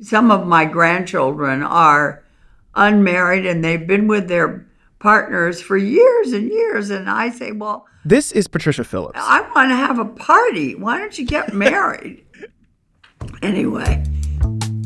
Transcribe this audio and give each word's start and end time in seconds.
Some 0.00 0.30
of 0.30 0.46
my 0.46 0.66
grandchildren 0.66 1.62
are 1.62 2.22
unmarried 2.74 3.46
and 3.46 3.64
they've 3.64 3.86
been 3.86 4.06
with 4.06 4.28
their 4.28 4.66
partners 4.98 5.62
for 5.62 5.78
years 5.78 6.32
and 6.32 6.50
years. 6.50 6.90
And 6.90 7.08
I 7.08 7.30
say, 7.30 7.52
well, 7.52 7.86
This 8.04 8.30
is 8.30 8.46
Patricia 8.46 8.84
Phillips. 8.84 9.18
I 9.22 9.40
want 9.54 9.70
to 9.70 9.74
have 9.76 9.98
a 9.98 10.04
party. 10.04 10.74
Why 10.74 10.98
don't 10.98 11.18
you 11.18 11.24
get 11.24 11.54
married? 11.54 12.24
anyway, 13.42 14.04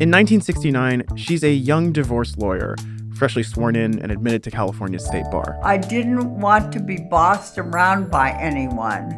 In 0.01 0.11
1969, 0.11 1.03
she's 1.17 1.43
a 1.43 1.53
young 1.53 1.91
divorce 1.91 2.37
lawyer, 2.37 2.77
freshly 3.17 3.43
sworn 3.43 3.75
in 3.75 3.99
and 3.99 4.13
admitted 4.13 4.45
to 4.45 4.51
California's 4.53 5.05
state 5.05 5.27
bar. 5.33 5.59
I 5.65 5.77
didn't 5.77 6.39
want 6.41 6.73
to 6.75 6.81
be 6.81 6.97
bossed 7.11 7.59
around 7.59 8.13
by 8.13 8.31
anyone. 8.41 9.13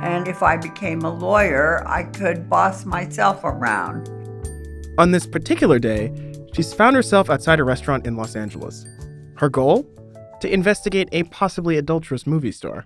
And 0.00 0.26
if 0.26 0.42
I 0.42 0.56
became 0.56 1.02
a 1.02 1.10
lawyer, 1.10 1.86
I 1.86 2.02
could 2.02 2.50
boss 2.50 2.84
myself 2.84 3.42
around. 3.44 4.10
On 5.00 5.12
this 5.12 5.26
particular 5.26 5.78
day, 5.78 6.12
she's 6.52 6.74
found 6.74 6.94
herself 6.94 7.30
outside 7.30 7.58
a 7.58 7.64
restaurant 7.64 8.06
in 8.06 8.16
Los 8.16 8.36
Angeles. 8.36 8.84
Her 9.38 9.48
goal? 9.48 9.90
To 10.42 10.52
investigate 10.52 11.08
a 11.12 11.22
possibly 11.22 11.78
adulterous 11.78 12.26
movie 12.26 12.52
star. 12.52 12.84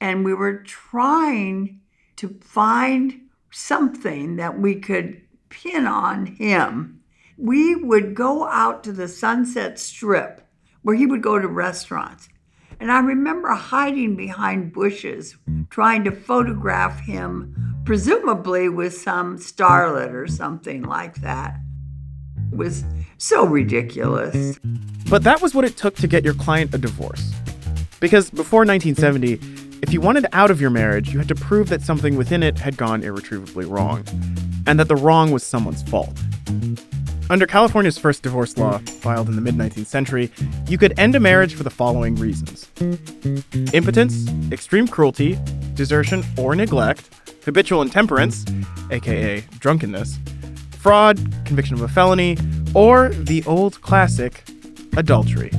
And 0.00 0.24
we 0.24 0.32
were 0.32 0.62
trying 0.62 1.82
to 2.16 2.30
find 2.40 3.20
something 3.50 4.36
that 4.36 4.58
we 4.58 4.76
could 4.76 5.20
pin 5.50 5.86
on 5.86 6.24
him. 6.24 7.02
We 7.36 7.74
would 7.74 8.14
go 8.14 8.48
out 8.48 8.82
to 8.84 8.92
the 8.92 9.06
Sunset 9.06 9.78
Strip 9.78 10.40
where 10.80 10.96
he 10.96 11.04
would 11.04 11.22
go 11.22 11.38
to 11.38 11.48
restaurants. 11.48 12.30
And 12.80 12.90
I 12.90 13.00
remember 13.00 13.50
hiding 13.50 14.16
behind 14.16 14.72
bushes 14.72 15.36
trying 15.68 16.04
to 16.04 16.12
photograph 16.12 16.98
him, 17.00 17.75
presumably 17.86 18.68
with 18.68 18.92
some 18.92 19.38
starlet 19.38 20.12
or 20.12 20.26
something 20.26 20.82
like 20.82 21.14
that. 21.22 21.56
It 22.52 22.58
was 22.58 22.84
so 23.16 23.46
ridiculous. 23.46 24.58
But 25.08 25.22
that 25.22 25.40
was 25.40 25.54
what 25.54 25.64
it 25.64 25.76
took 25.76 25.94
to 25.96 26.08
get 26.08 26.24
your 26.24 26.34
client 26.34 26.74
a 26.74 26.78
divorce. 26.78 27.32
Because 28.00 28.28
before 28.28 28.64
1970, 28.64 29.34
if 29.82 29.92
you 29.92 30.00
wanted 30.00 30.26
out 30.32 30.50
of 30.50 30.60
your 30.60 30.70
marriage, 30.70 31.12
you 31.12 31.18
had 31.18 31.28
to 31.28 31.34
prove 31.36 31.68
that 31.68 31.80
something 31.80 32.16
within 32.16 32.42
it 32.42 32.58
had 32.58 32.76
gone 32.76 33.04
irretrievably 33.04 33.66
wrong, 33.66 34.04
and 34.66 34.80
that 34.80 34.88
the 34.88 34.96
wrong 34.96 35.30
was 35.30 35.44
someone's 35.44 35.82
fault. 35.84 36.18
Under 37.30 37.46
California's 37.46 37.98
first 37.98 38.22
divorce 38.22 38.56
law, 38.58 38.78
filed 38.78 39.28
in 39.28 39.36
the 39.36 39.40
mid 39.40 39.54
19th 39.54 39.86
century, 39.86 40.30
you 40.68 40.76
could 40.76 40.98
end 40.98 41.14
a 41.14 41.20
marriage 41.20 41.54
for 41.54 41.62
the 41.62 41.70
following 41.70 42.16
reasons 42.16 42.68
impotence, 43.72 44.28
extreme 44.50 44.88
cruelty, 44.88 45.38
desertion 45.74 46.24
or 46.36 46.54
neglect, 46.54 47.10
habitual 47.46 47.80
intemperance, 47.80 48.44
aka 48.90 49.40
drunkenness, 49.58 50.18
fraud, 50.72 51.16
conviction 51.46 51.74
of 51.74 51.80
a 51.80 51.88
felony, 51.88 52.36
or 52.74 53.08
the 53.08 53.42
old 53.46 53.80
classic, 53.80 54.44
adultery. 54.96 55.50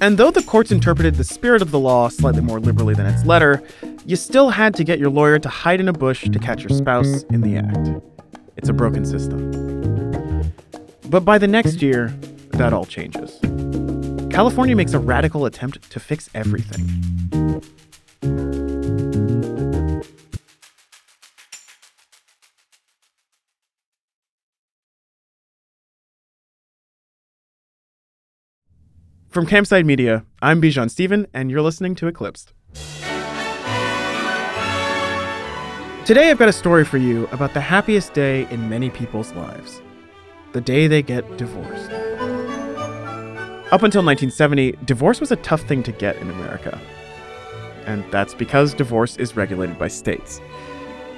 And 0.00 0.18
though 0.18 0.30
the 0.30 0.42
courts 0.42 0.70
interpreted 0.70 1.14
the 1.14 1.24
spirit 1.24 1.62
of 1.62 1.70
the 1.70 1.78
law 1.78 2.08
slightly 2.08 2.40
more 2.40 2.60
liberally 2.60 2.94
than 2.94 3.06
its 3.06 3.24
letter, 3.24 3.62
you 4.04 4.16
still 4.16 4.50
had 4.50 4.74
to 4.74 4.84
get 4.84 4.98
your 4.98 5.10
lawyer 5.10 5.38
to 5.38 5.48
hide 5.48 5.80
in 5.80 5.88
a 5.88 5.92
bush 5.92 6.28
to 6.28 6.38
catch 6.38 6.62
your 6.62 6.76
spouse 6.76 7.24
in 7.30 7.40
the 7.40 7.56
act. 7.56 7.88
It's 8.56 8.68
a 8.68 8.72
broken 8.72 9.04
system. 9.04 9.50
But 11.08 11.24
by 11.24 11.38
the 11.38 11.48
next 11.48 11.82
year, 11.82 12.08
that 12.52 12.72
all 12.72 12.84
changes. 12.84 13.38
California 14.30 14.76
makes 14.76 14.92
a 14.92 14.98
radical 14.98 15.46
attempt 15.46 15.90
to 15.90 16.00
fix 16.00 16.28
everything. 16.34 17.62
From 29.28 29.46
Campside 29.46 29.84
Media, 29.84 30.24
I'm 30.40 30.62
Bijan 30.62 30.90
Stephen, 30.90 31.26
and 31.34 31.50
you're 31.50 31.60
listening 31.60 31.94
to 31.96 32.06
Eclipsed. 32.06 32.54
Today, 36.06 36.30
I've 36.30 36.38
got 36.38 36.48
a 36.48 36.52
story 36.52 36.82
for 36.82 36.96
you 36.96 37.26
about 37.26 37.52
the 37.52 37.60
happiest 37.60 38.14
day 38.14 38.48
in 38.50 38.70
many 38.70 38.88
people's 38.88 39.32
lives 39.32 39.82
the 40.54 40.62
day 40.62 40.86
they 40.86 41.02
get 41.02 41.36
divorced. 41.36 41.90
Up 43.70 43.82
until 43.82 44.02
1970, 44.02 44.72
divorce 44.86 45.20
was 45.20 45.30
a 45.30 45.36
tough 45.36 45.60
thing 45.60 45.82
to 45.82 45.92
get 45.92 46.16
in 46.16 46.30
America. 46.30 46.80
And 47.84 48.10
that's 48.10 48.32
because 48.32 48.72
divorce 48.72 49.18
is 49.18 49.36
regulated 49.36 49.78
by 49.78 49.88
states. 49.88 50.40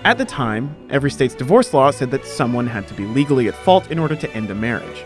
At 0.02 0.18
the 0.18 0.24
time, 0.24 0.74
every 0.90 1.12
state's 1.12 1.36
divorce 1.36 1.72
law 1.72 1.92
said 1.92 2.10
that 2.10 2.26
someone 2.26 2.66
had 2.66 2.88
to 2.88 2.94
be 2.94 3.04
legally 3.04 3.46
at 3.46 3.54
fault 3.54 3.88
in 3.92 4.00
order 4.00 4.16
to 4.16 4.30
end 4.32 4.50
a 4.50 4.54
marriage. 4.56 5.04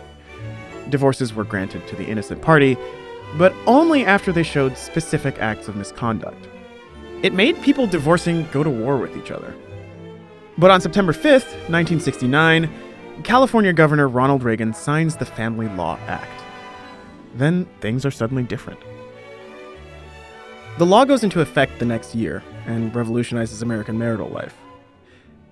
Divorces 0.90 1.34
were 1.34 1.44
granted 1.44 1.86
to 1.88 1.96
the 1.96 2.04
innocent 2.04 2.42
party, 2.42 2.76
but 3.36 3.54
only 3.66 4.04
after 4.04 4.32
they 4.32 4.42
showed 4.42 4.76
specific 4.76 5.38
acts 5.38 5.68
of 5.68 5.76
misconduct. 5.76 6.48
It 7.22 7.32
made 7.32 7.60
people 7.62 7.86
divorcing 7.86 8.46
go 8.52 8.62
to 8.62 8.70
war 8.70 8.96
with 8.96 9.16
each 9.16 9.30
other. 9.30 9.54
But 10.58 10.70
on 10.70 10.80
September 10.80 11.12
5th, 11.12 11.50
1969, 11.68 12.70
California 13.22 13.72
Governor 13.72 14.08
Ronald 14.08 14.42
Reagan 14.42 14.74
signs 14.74 15.16
the 15.16 15.24
Family 15.24 15.68
Law 15.68 15.98
Act. 16.06 16.42
Then 17.34 17.66
things 17.80 18.04
are 18.04 18.10
suddenly 18.10 18.42
different. 18.42 18.78
The 20.78 20.86
law 20.86 21.04
goes 21.04 21.24
into 21.24 21.40
effect 21.40 21.78
the 21.78 21.84
next 21.84 22.14
year 22.14 22.42
and 22.66 22.94
revolutionizes 22.94 23.62
American 23.62 23.98
marital 23.98 24.28
life. 24.28 24.56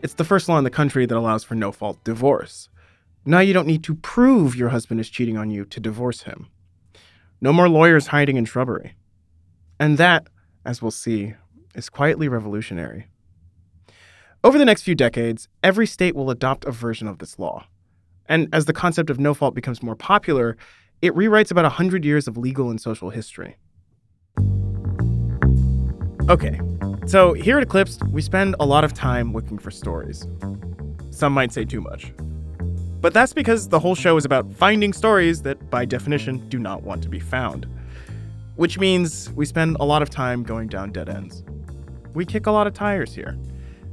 It's 0.02 0.14
the 0.14 0.24
first 0.24 0.48
law 0.48 0.58
in 0.58 0.64
the 0.64 0.70
country 0.70 1.06
that 1.06 1.16
allows 1.16 1.44
for 1.44 1.54
no 1.54 1.70
fault 1.70 2.02
divorce. 2.02 2.68
Now 3.24 3.38
you 3.38 3.52
don't 3.52 3.68
need 3.68 3.84
to 3.84 3.94
prove 3.94 4.56
your 4.56 4.70
husband 4.70 4.98
is 4.98 5.08
cheating 5.08 5.36
on 5.36 5.48
you 5.48 5.64
to 5.66 5.78
divorce 5.78 6.22
him. 6.22 6.48
No 7.40 7.52
more 7.52 7.68
lawyers 7.68 8.08
hiding 8.08 8.36
in 8.36 8.44
shrubbery. 8.44 8.94
And 9.78 9.96
that, 9.98 10.26
as 10.64 10.82
we'll 10.82 10.90
see, 10.90 11.34
is 11.74 11.88
quietly 11.88 12.28
revolutionary. 12.28 13.06
Over 14.42 14.58
the 14.58 14.64
next 14.64 14.82
few 14.82 14.96
decades, 14.96 15.48
every 15.62 15.86
state 15.86 16.16
will 16.16 16.30
adopt 16.30 16.64
a 16.64 16.72
version 16.72 17.06
of 17.06 17.18
this 17.18 17.38
law. 17.38 17.66
And 18.26 18.48
as 18.52 18.64
the 18.64 18.72
concept 18.72 19.08
of 19.08 19.20
no 19.20 19.34
fault 19.34 19.54
becomes 19.54 19.82
more 19.82 19.94
popular, 19.94 20.56
it 21.00 21.14
rewrites 21.14 21.52
about 21.52 21.64
100 21.64 22.04
years 22.04 22.26
of 22.26 22.36
legal 22.36 22.70
and 22.70 22.80
social 22.80 23.10
history. 23.10 23.56
Okay, 26.28 26.60
so 27.06 27.34
here 27.34 27.56
at 27.58 27.62
Eclipsed, 27.62 28.02
we 28.08 28.20
spend 28.22 28.56
a 28.58 28.66
lot 28.66 28.82
of 28.82 28.94
time 28.94 29.32
looking 29.32 29.58
for 29.58 29.70
stories. 29.70 30.26
Some 31.10 31.32
might 31.32 31.52
say 31.52 31.64
too 31.64 31.80
much. 31.80 32.12
But 33.02 33.12
that's 33.12 33.32
because 33.32 33.68
the 33.68 33.80
whole 33.80 33.96
show 33.96 34.16
is 34.16 34.24
about 34.24 34.50
finding 34.52 34.92
stories 34.92 35.42
that, 35.42 35.68
by 35.70 35.84
definition, 35.84 36.48
do 36.48 36.58
not 36.60 36.84
want 36.84 37.02
to 37.02 37.08
be 37.08 37.18
found. 37.18 37.66
Which 38.54 38.78
means 38.78 39.30
we 39.32 39.44
spend 39.44 39.76
a 39.80 39.84
lot 39.84 40.02
of 40.02 40.08
time 40.08 40.44
going 40.44 40.68
down 40.68 40.92
dead 40.92 41.08
ends. 41.08 41.42
We 42.14 42.24
kick 42.24 42.46
a 42.46 42.52
lot 42.52 42.68
of 42.68 42.74
tires 42.74 43.12
here, 43.12 43.36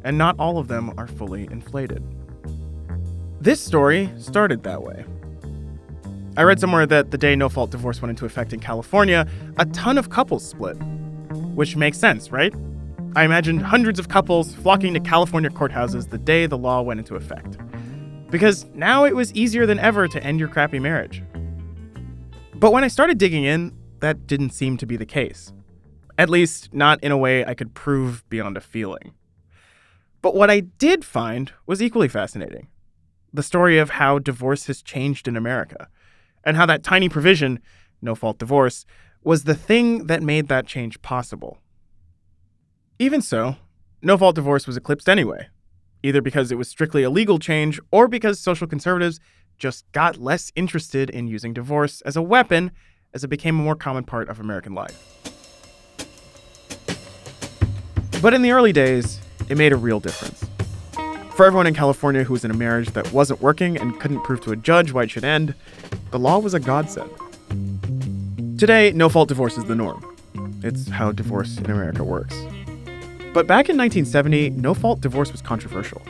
and 0.03 0.15
not 0.15 0.35
all 0.37 0.59
of 0.59 0.67
them 0.67 0.93
are 0.97 1.07
fully 1.07 1.47
inflated. 1.51 2.03
This 3.41 3.59
story 3.59 4.11
started 4.19 4.61
that 4.63 4.83
way. 4.83 5.05
I 6.37 6.43
read 6.43 6.59
somewhere 6.59 6.85
that 6.85 7.09
the 7.09 7.17
day 7.17 7.35
no 7.35 7.49
fault 7.49 7.71
divorce 7.71 8.03
went 8.03 8.11
into 8.11 8.25
effect 8.25 8.53
in 8.53 8.59
California, 8.59 9.27
a 9.57 9.65
ton 9.65 9.97
of 9.97 10.11
couples 10.11 10.47
split. 10.47 10.75
Which 11.55 11.75
makes 11.75 11.97
sense, 11.97 12.31
right? 12.31 12.53
I 13.15 13.23
imagined 13.23 13.63
hundreds 13.63 13.97
of 13.97 14.07
couples 14.07 14.53
flocking 14.53 14.93
to 14.93 14.99
California 14.99 15.49
courthouses 15.49 16.09
the 16.09 16.19
day 16.19 16.45
the 16.45 16.59
law 16.59 16.81
went 16.83 16.99
into 16.99 17.15
effect. 17.15 17.57
Because 18.29 18.65
now 18.73 19.05
it 19.05 19.15
was 19.15 19.33
easier 19.33 19.65
than 19.65 19.79
ever 19.79 20.07
to 20.07 20.23
end 20.23 20.39
your 20.39 20.49
crappy 20.49 20.79
marriage. 20.79 21.23
But 22.55 22.73
when 22.73 22.83
I 22.83 22.87
started 22.87 23.17
digging 23.17 23.43
in, 23.43 23.75
that 24.01 24.27
didn't 24.27 24.51
seem 24.51 24.77
to 24.77 24.85
be 24.85 24.97
the 24.97 25.05
case. 25.05 25.51
At 26.17 26.29
least, 26.29 26.73
not 26.73 27.03
in 27.03 27.11
a 27.11 27.17
way 27.17 27.45
I 27.45 27.53
could 27.53 27.73
prove 27.73 28.27
beyond 28.29 28.57
a 28.57 28.61
feeling. 28.61 29.13
But 30.21 30.35
what 30.35 30.49
I 30.49 30.59
did 30.59 31.05
find 31.05 31.53
was 31.65 31.81
equally 31.81 32.07
fascinating 32.07 32.67
the 33.31 33.43
story 33.43 33.77
of 33.77 33.91
how 33.91 34.17
divorce 34.19 34.65
has 34.65 34.81
changed 34.81 35.27
in 35.27 35.37
America, 35.37 35.87
and 36.43 36.57
how 36.57 36.65
that 36.65 36.83
tiny 36.83 37.07
provision, 37.09 37.59
no 38.01 38.15
fault 38.15 38.39
divorce, 38.39 38.85
was 39.23 39.43
the 39.43 39.53
thing 39.53 40.07
that 40.07 40.23
made 40.23 40.47
that 40.47 40.65
change 40.65 41.01
possible. 41.01 41.59
Even 42.97 43.21
so, 43.21 43.55
no 44.01 44.17
fault 44.17 44.35
divorce 44.35 44.65
was 44.65 44.77
eclipsed 44.77 45.07
anyway, 45.07 45.47
either 46.03 46.21
because 46.21 46.51
it 46.51 46.57
was 46.57 46.67
strictly 46.67 47.03
a 47.03 47.09
legal 47.09 47.39
change 47.39 47.79
or 47.91 48.07
because 48.07 48.39
social 48.39 48.67
conservatives 48.67 49.19
just 49.57 49.89
got 49.91 50.17
less 50.17 50.51
interested 50.55 51.09
in 51.09 51.27
using 51.27 51.53
divorce 51.53 52.01
as 52.01 52.15
a 52.15 52.21
weapon 52.21 52.71
as 53.13 53.23
it 53.23 53.27
became 53.27 53.59
a 53.59 53.63
more 53.63 53.75
common 53.75 54.03
part 54.03 54.29
of 54.29 54.39
American 54.39 54.73
life. 54.73 55.05
But 58.21 58.33
in 58.33 58.41
the 58.41 58.51
early 58.51 58.73
days, 58.73 59.19
it 59.49 59.57
made 59.57 59.71
a 59.71 59.77
real 59.77 59.99
difference. 59.99 60.45
For 61.35 61.45
everyone 61.45 61.67
in 61.67 61.73
California 61.73 62.23
who 62.23 62.33
was 62.33 62.43
in 62.43 62.51
a 62.51 62.53
marriage 62.55 62.89
that 62.89 63.13
wasn't 63.13 63.41
working 63.41 63.77
and 63.77 63.97
couldn't 63.99 64.23
prove 64.23 64.41
to 64.41 64.51
a 64.51 64.57
judge 64.57 64.91
why 64.91 65.03
it 65.03 65.11
should 65.11 65.23
end, 65.23 65.55
the 66.11 66.19
law 66.19 66.37
was 66.39 66.53
a 66.53 66.59
godsend. 66.59 67.09
Today, 68.59 68.91
no 68.91 69.07
fault 69.07 69.29
divorce 69.29 69.57
is 69.57 69.63
the 69.63 69.75
norm. 69.75 70.05
It's 70.63 70.89
how 70.89 71.13
divorce 71.13 71.57
in 71.57 71.71
America 71.71 72.03
works. 72.03 72.35
But 73.31 73.45
back 73.45 73.69
in 73.69 73.77
1970, 73.77 74.49
no 74.51 74.73
fault 74.73 75.01
divorce 75.01 75.31
was 75.31 75.41
controversial. 75.41 76.01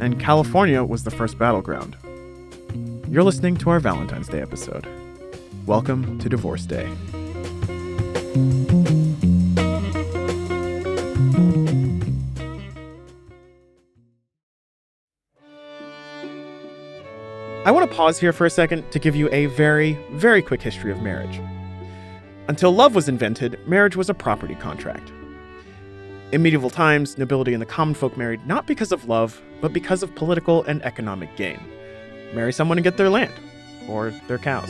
and 0.00 0.18
California 0.18 0.82
was 0.82 1.04
the 1.04 1.10
first 1.10 1.38
battleground. 1.38 1.96
You're 3.10 3.22
listening 3.22 3.58
to 3.58 3.68
our 3.68 3.78
Valentine's 3.80 4.28
Day 4.28 4.40
episode. 4.40 4.86
Welcome 5.66 6.18
to 6.20 6.28
Divorce 6.30 6.64
Day. 6.64 6.88
I 17.66 17.70
want 17.72 17.90
to 17.90 17.94
pause 17.94 18.18
here 18.18 18.32
for 18.32 18.46
a 18.46 18.50
second 18.50 18.90
to 18.92 18.98
give 18.98 19.14
you 19.14 19.28
a 19.32 19.46
very, 19.46 19.98
very 20.12 20.40
quick 20.40 20.62
history 20.62 20.90
of 20.90 21.02
marriage. 21.02 21.38
Until 22.48 22.72
love 22.72 22.94
was 22.94 23.08
invented, 23.08 23.58
marriage 23.68 23.96
was 23.96 24.08
a 24.08 24.14
property 24.14 24.54
contract. 24.54 25.12
In 26.32 26.42
medieval 26.42 26.70
times, 26.70 27.18
nobility 27.18 27.52
and 27.54 27.60
the 27.60 27.66
common 27.66 27.92
folk 27.92 28.16
married 28.16 28.46
not 28.46 28.64
because 28.64 28.92
of 28.92 29.08
love, 29.08 29.42
but 29.60 29.72
because 29.72 30.04
of 30.04 30.14
political 30.14 30.62
and 30.62 30.80
economic 30.84 31.34
gain. 31.34 31.58
Marry 32.32 32.52
someone 32.52 32.78
and 32.78 32.84
get 32.84 32.96
their 32.96 33.10
land, 33.10 33.32
or 33.88 34.12
their 34.28 34.38
cows. 34.38 34.68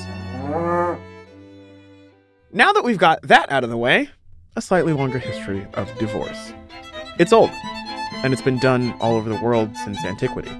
Now 2.51 2.73
that 2.73 2.83
we've 2.83 2.97
got 2.97 3.21
that 3.23 3.53
out 3.53 3.63
of 3.63 3.69
the 3.69 3.77
way, 3.77 4.09
a 4.57 4.63
slightly 4.63 4.95
longer 4.95 5.19
history 5.19 5.67
of 5.75 5.95
divorce. 5.99 6.55
It's 7.19 7.33
old, 7.33 7.51
and 8.23 8.33
it's 8.33 8.41
been 8.41 8.59
done 8.59 8.95
all 8.99 9.15
over 9.15 9.29
the 9.29 9.41
world 9.41 9.77
since 9.85 10.03
antiquity. 10.03 10.51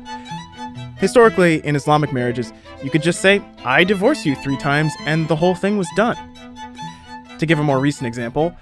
Historically, 0.99 1.65
in 1.65 1.77
Islamic 1.77 2.13
marriages, 2.13 2.53
you 2.85 2.91
could 2.91 3.03
just 3.03 3.23
say, 3.23 3.43
I 3.65 3.85
divorce 3.85 4.27
you 4.27 4.35
three 4.37 4.59
times, 4.59 4.93
and 5.07 5.29
the 5.29 5.37
whole 5.37 5.55
thing 5.55 5.79
was 5.79 5.89
done. 5.97 6.17
To 7.39 7.47
give 7.47 7.59
a 7.59 7.65
more 7.65 7.81
recent 7.81 8.07
example, 8.07 8.55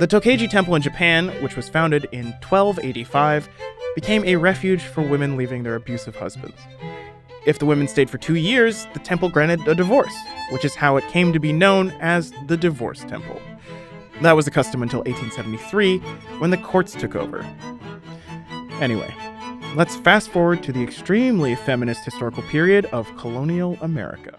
the 0.00 0.08
Tokeiji 0.08 0.50
Temple 0.50 0.74
in 0.74 0.82
Japan, 0.82 1.28
which 1.40 1.54
was 1.54 1.68
founded 1.68 2.08
in 2.10 2.26
1285, 2.42 3.48
became 3.94 4.24
a 4.24 4.34
refuge 4.34 4.82
for 4.82 5.02
women 5.02 5.36
leaving 5.36 5.62
their 5.62 5.76
abusive 5.76 6.16
husbands. 6.16 6.60
If 7.46 7.60
the 7.60 7.66
women 7.66 7.86
stayed 7.86 8.10
for 8.10 8.18
two 8.18 8.34
years, 8.34 8.86
the 8.92 8.98
temple 8.98 9.28
granted 9.28 9.68
a 9.68 9.74
divorce, 9.74 10.14
which 10.50 10.64
is 10.64 10.74
how 10.74 10.96
it 10.96 11.06
came 11.08 11.32
to 11.32 11.38
be 11.38 11.52
known 11.52 11.90
as 12.00 12.32
the 12.46 12.56
Divorce 12.56 13.00
Temple. 13.04 13.40
That 14.22 14.32
was 14.32 14.46
the 14.46 14.50
custom 14.50 14.82
until 14.82 15.00
1873, 15.00 15.98
when 16.38 16.50
the 16.50 16.56
courts 16.56 16.94
took 16.94 17.14
over. 17.14 17.46
Anyway, 18.80 19.14
let's 19.76 19.94
fast 19.96 20.30
forward 20.30 20.62
to 20.64 20.72
the 20.72 20.82
extremely 20.82 21.54
feminist 21.54 22.04
historical 22.04 22.42
period 22.44 22.86
of 22.86 23.16
colonial 23.16 23.78
America. 23.80 24.38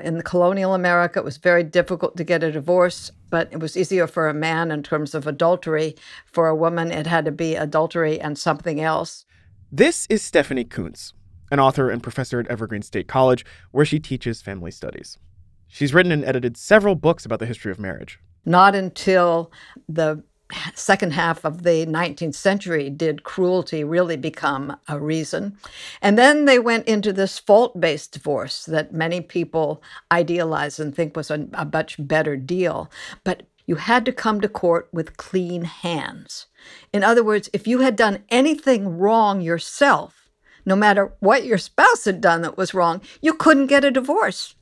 In 0.00 0.16
the 0.16 0.22
colonial 0.22 0.74
America, 0.74 1.18
it 1.18 1.24
was 1.24 1.38
very 1.38 1.64
difficult 1.64 2.16
to 2.16 2.24
get 2.24 2.44
a 2.44 2.52
divorce, 2.52 3.10
but 3.30 3.48
it 3.52 3.58
was 3.58 3.76
easier 3.76 4.06
for 4.06 4.28
a 4.28 4.34
man 4.34 4.70
in 4.70 4.84
terms 4.84 5.12
of 5.12 5.26
adultery. 5.26 5.96
For 6.24 6.46
a 6.46 6.54
woman, 6.54 6.92
it 6.92 7.08
had 7.08 7.24
to 7.24 7.32
be 7.32 7.56
adultery 7.56 8.20
and 8.20 8.38
something 8.38 8.80
else. 8.80 9.24
This 9.72 10.06
is 10.08 10.22
Stephanie 10.22 10.64
Coontz, 10.64 11.14
an 11.50 11.58
author 11.58 11.90
and 11.90 12.00
professor 12.00 12.38
at 12.38 12.46
Evergreen 12.46 12.82
State 12.82 13.08
College, 13.08 13.44
where 13.72 13.84
she 13.84 13.98
teaches 13.98 14.40
family 14.40 14.70
studies. 14.70 15.18
She's 15.66 15.92
written 15.92 16.12
and 16.12 16.24
edited 16.24 16.56
several 16.56 16.94
books 16.94 17.26
about 17.26 17.40
the 17.40 17.46
history 17.46 17.72
of 17.72 17.80
marriage. 17.80 18.20
Not 18.44 18.76
until 18.76 19.50
the 19.88 20.22
second 20.74 21.12
half 21.12 21.44
of 21.44 21.62
the 21.62 21.84
19th 21.86 22.34
century 22.34 22.88
did 22.88 23.22
cruelty 23.22 23.84
really 23.84 24.16
become 24.16 24.76
a 24.88 24.98
reason. 24.98 25.58
And 26.00 26.18
then 26.18 26.46
they 26.46 26.58
went 26.58 26.86
into 26.86 27.12
this 27.12 27.38
fault 27.38 27.78
based 27.80 28.12
divorce 28.12 28.64
that 28.64 28.92
many 28.92 29.20
people 29.20 29.82
idealize 30.10 30.78
and 30.78 30.94
think 30.94 31.16
was 31.16 31.30
a, 31.30 31.46
a, 31.52 31.68
much 31.70 31.96
better 31.98 32.36
deal. 32.36 32.90
But 33.24 33.42
you 33.66 33.76
had 33.76 34.04
to 34.06 34.12
come 34.12 34.40
to 34.40 34.48
court 34.48 34.88
with 34.92 35.18
clean 35.18 35.64
hands. 35.64 36.46
In 36.92 37.04
other 37.04 37.22
words, 37.22 37.50
if 37.52 37.66
you 37.66 37.80
had 37.80 37.96
done 37.96 38.24
anything 38.30 38.98
wrong 38.98 39.42
yourself, 39.42 40.30
no 40.64 40.74
matter 40.74 41.12
what 41.20 41.44
your 41.44 41.58
spouse 41.58 42.04
had 42.04 42.20
done 42.20 42.42
that 42.42 42.56
was 42.56 42.74
wrong, 42.74 43.02
you 43.20 43.34
couldn't 43.34 43.66
get 43.66 43.84
a 43.84 43.90
divorce. 43.90 44.54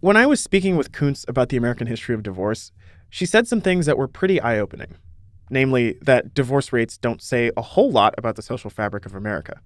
When 0.00 0.16
I 0.16 0.26
was 0.26 0.40
speaking 0.40 0.76
with 0.76 0.92
Coontz 0.92 1.24
about 1.28 1.48
the 1.48 1.56
American 1.56 1.86
history 1.88 2.14
of 2.14 2.22
divorce, 2.22 2.72
she 3.10 3.26
said 3.26 3.46
some 3.46 3.60
things 3.60 3.86
that 3.86 3.98
were 3.98 4.08
pretty 4.08 4.40
eye 4.40 4.58
opening 4.58 4.96
namely 5.52 5.98
that 6.02 6.34
divorce 6.34 6.72
rates 6.72 6.96
don't 6.96 7.22
say 7.22 7.52
a 7.56 7.62
whole 7.62 7.92
lot 7.92 8.14
about 8.18 8.36
the 8.36 8.42
social 8.42 8.70
fabric 8.70 9.06
of 9.06 9.14
America. 9.14 9.60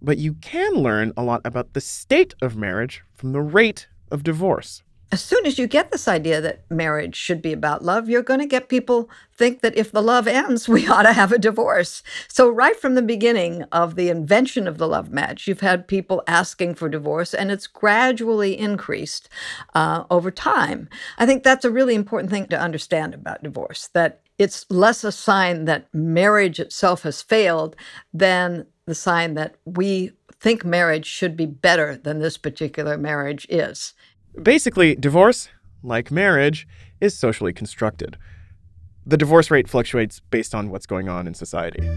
But 0.00 0.18
you 0.18 0.34
can 0.34 0.74
learn 0.74 1.12
a 1.16 1.22
lot 1.22 1.42
about 1.44 1.74
the 1.74 1.80
state 1.80 2.34
of 2.40 2.56
marriage 2.56 3.02
from 3.14 3.32
the 3.32 3.40
rate 3.40 3.88
of 4.10 4.22
divorce. 4.22 4.82
As 5.10 5.22
soon 5.22 5.46
as 5.46 5.58
you 5.58 5.66
get 5.66 5.90
this 5.90 6.06
idea 6.06 6.38
that 6.42 6.70
marriage 6.70 7.16
should 7.16 7.40
be 7.40 7.54
about 7.54 7.82
love, 7.82 8.10
you're 8.10 8.22
going 8.22 8.40
to 8.40 8.46
get 8.46 8.68
people 8.68 9.08
think 9.34 9.62
that 9.62 9.74
if 9.74 9.90
the 9.90 10.02
love 10.02 10.28
ends, 10.28 10.68
we 10.68 10.86
ought 10.86 11.02
to 11.02 11.14
have 11.14 11.32
a 11.32 11.38
divorce. 11.38 12.02
So 12.28 12.48
right 12.50 12.78
from 12.78 12.94
the 12.94 13.02
beginning 13.02 13.62
of 13.72 13.94
the 13.94 14.10
invention 14.10 14.68
of 14.68 14.76
the 14.76 14.86
love 14.86 15.10
match, 15.10 15.46
you've 15.46 15.60
had 15.60 15.88
people 15.88 16.22
asking 16.26 16.74
for 16.74 16.88
divorce, 16.88 17.32
and 17.32 17.50
it's 17.50 17.66
gradually 17.66 18.58
increased 18.58 19.30
uh, 19.74 20.04
over 20.10 20.30
time. 20.30 20.90
I 21.16 21.24
think 21.24 21.42
that's 21.42 21.64
a 21.64 21.70
really 21.70 21.94
important 21.94 22.30
thing 22.30 22.46
to 22.48 22.60
understand 22.60 23.14
about 23.14 23.42
divorce. 23.42 23.88
That 23.94 24.20
it's 24.38 24.64
less 24.70 25.04
a 25.04 25.12
sign 25.12 25.64
that 25.64 25.92
marriage 25.92 26.60
itself 26.60 27.02
has 27.02 27.22
failed 27.22 27.76
than 28.12 28.66
the 28.86 28.94
sign 28.94 29.34
that 29.34 29.56
we 29.64 30.12
think 30.40 30.64
marriage 30.64 31.06
should 31.06 31.36
be 31.36 31.46
better 31.46 31.96
than 31.96 32.20
this 32.20 32.38
particular 32.38 32.96
marriage 32.96 33.46
is. 33.50 33.94
Basically, 34.40 34.94
divorce, 34.94 35.48
like 35.82 36.10
marriage, 36.10 36.66
is 37.00 37.18
socially 37.18 37.52
constructed. 37.52 38.16
The 39.04 39.16
divorce 39.16 39.50
rate 39.50 39.68
fluctuates 39.68 40.20
based 40.30 40.54
on 40.54 40.70
what's 40.70 40.86
going 40.86 41.08
on 41.08 41.26
in 41.26 41.34
society. 41.34 41.88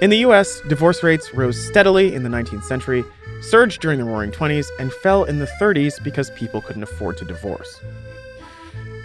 In 0.00 0.08
the 0.08 0.18
US, 0.18 0.62
divorce 0.62 1.02
rates 1.02 1.34
rose 1.34 1.62
steadily 1.62 2.14
in 2.14 2.22
the 2.22 2.30
19th 2.30 2.64
century, 2.64 3.04
surged 3.42 3.82
during 3.82 3.98
the 3.98 4.04
Roaring 4.04 4.30
20s, 4.30 4.68
and 4.78 4.90
fell 4.90 5.24
in 5.24 5.38
the 5.38 5.50
30s 5.60 6.02
because 6.02 6.30
people 6.30 6.62
couldn't 6.62 6.82
afford 6.82 7.18
to 7.18 7.26
divorce. 7.26 7.80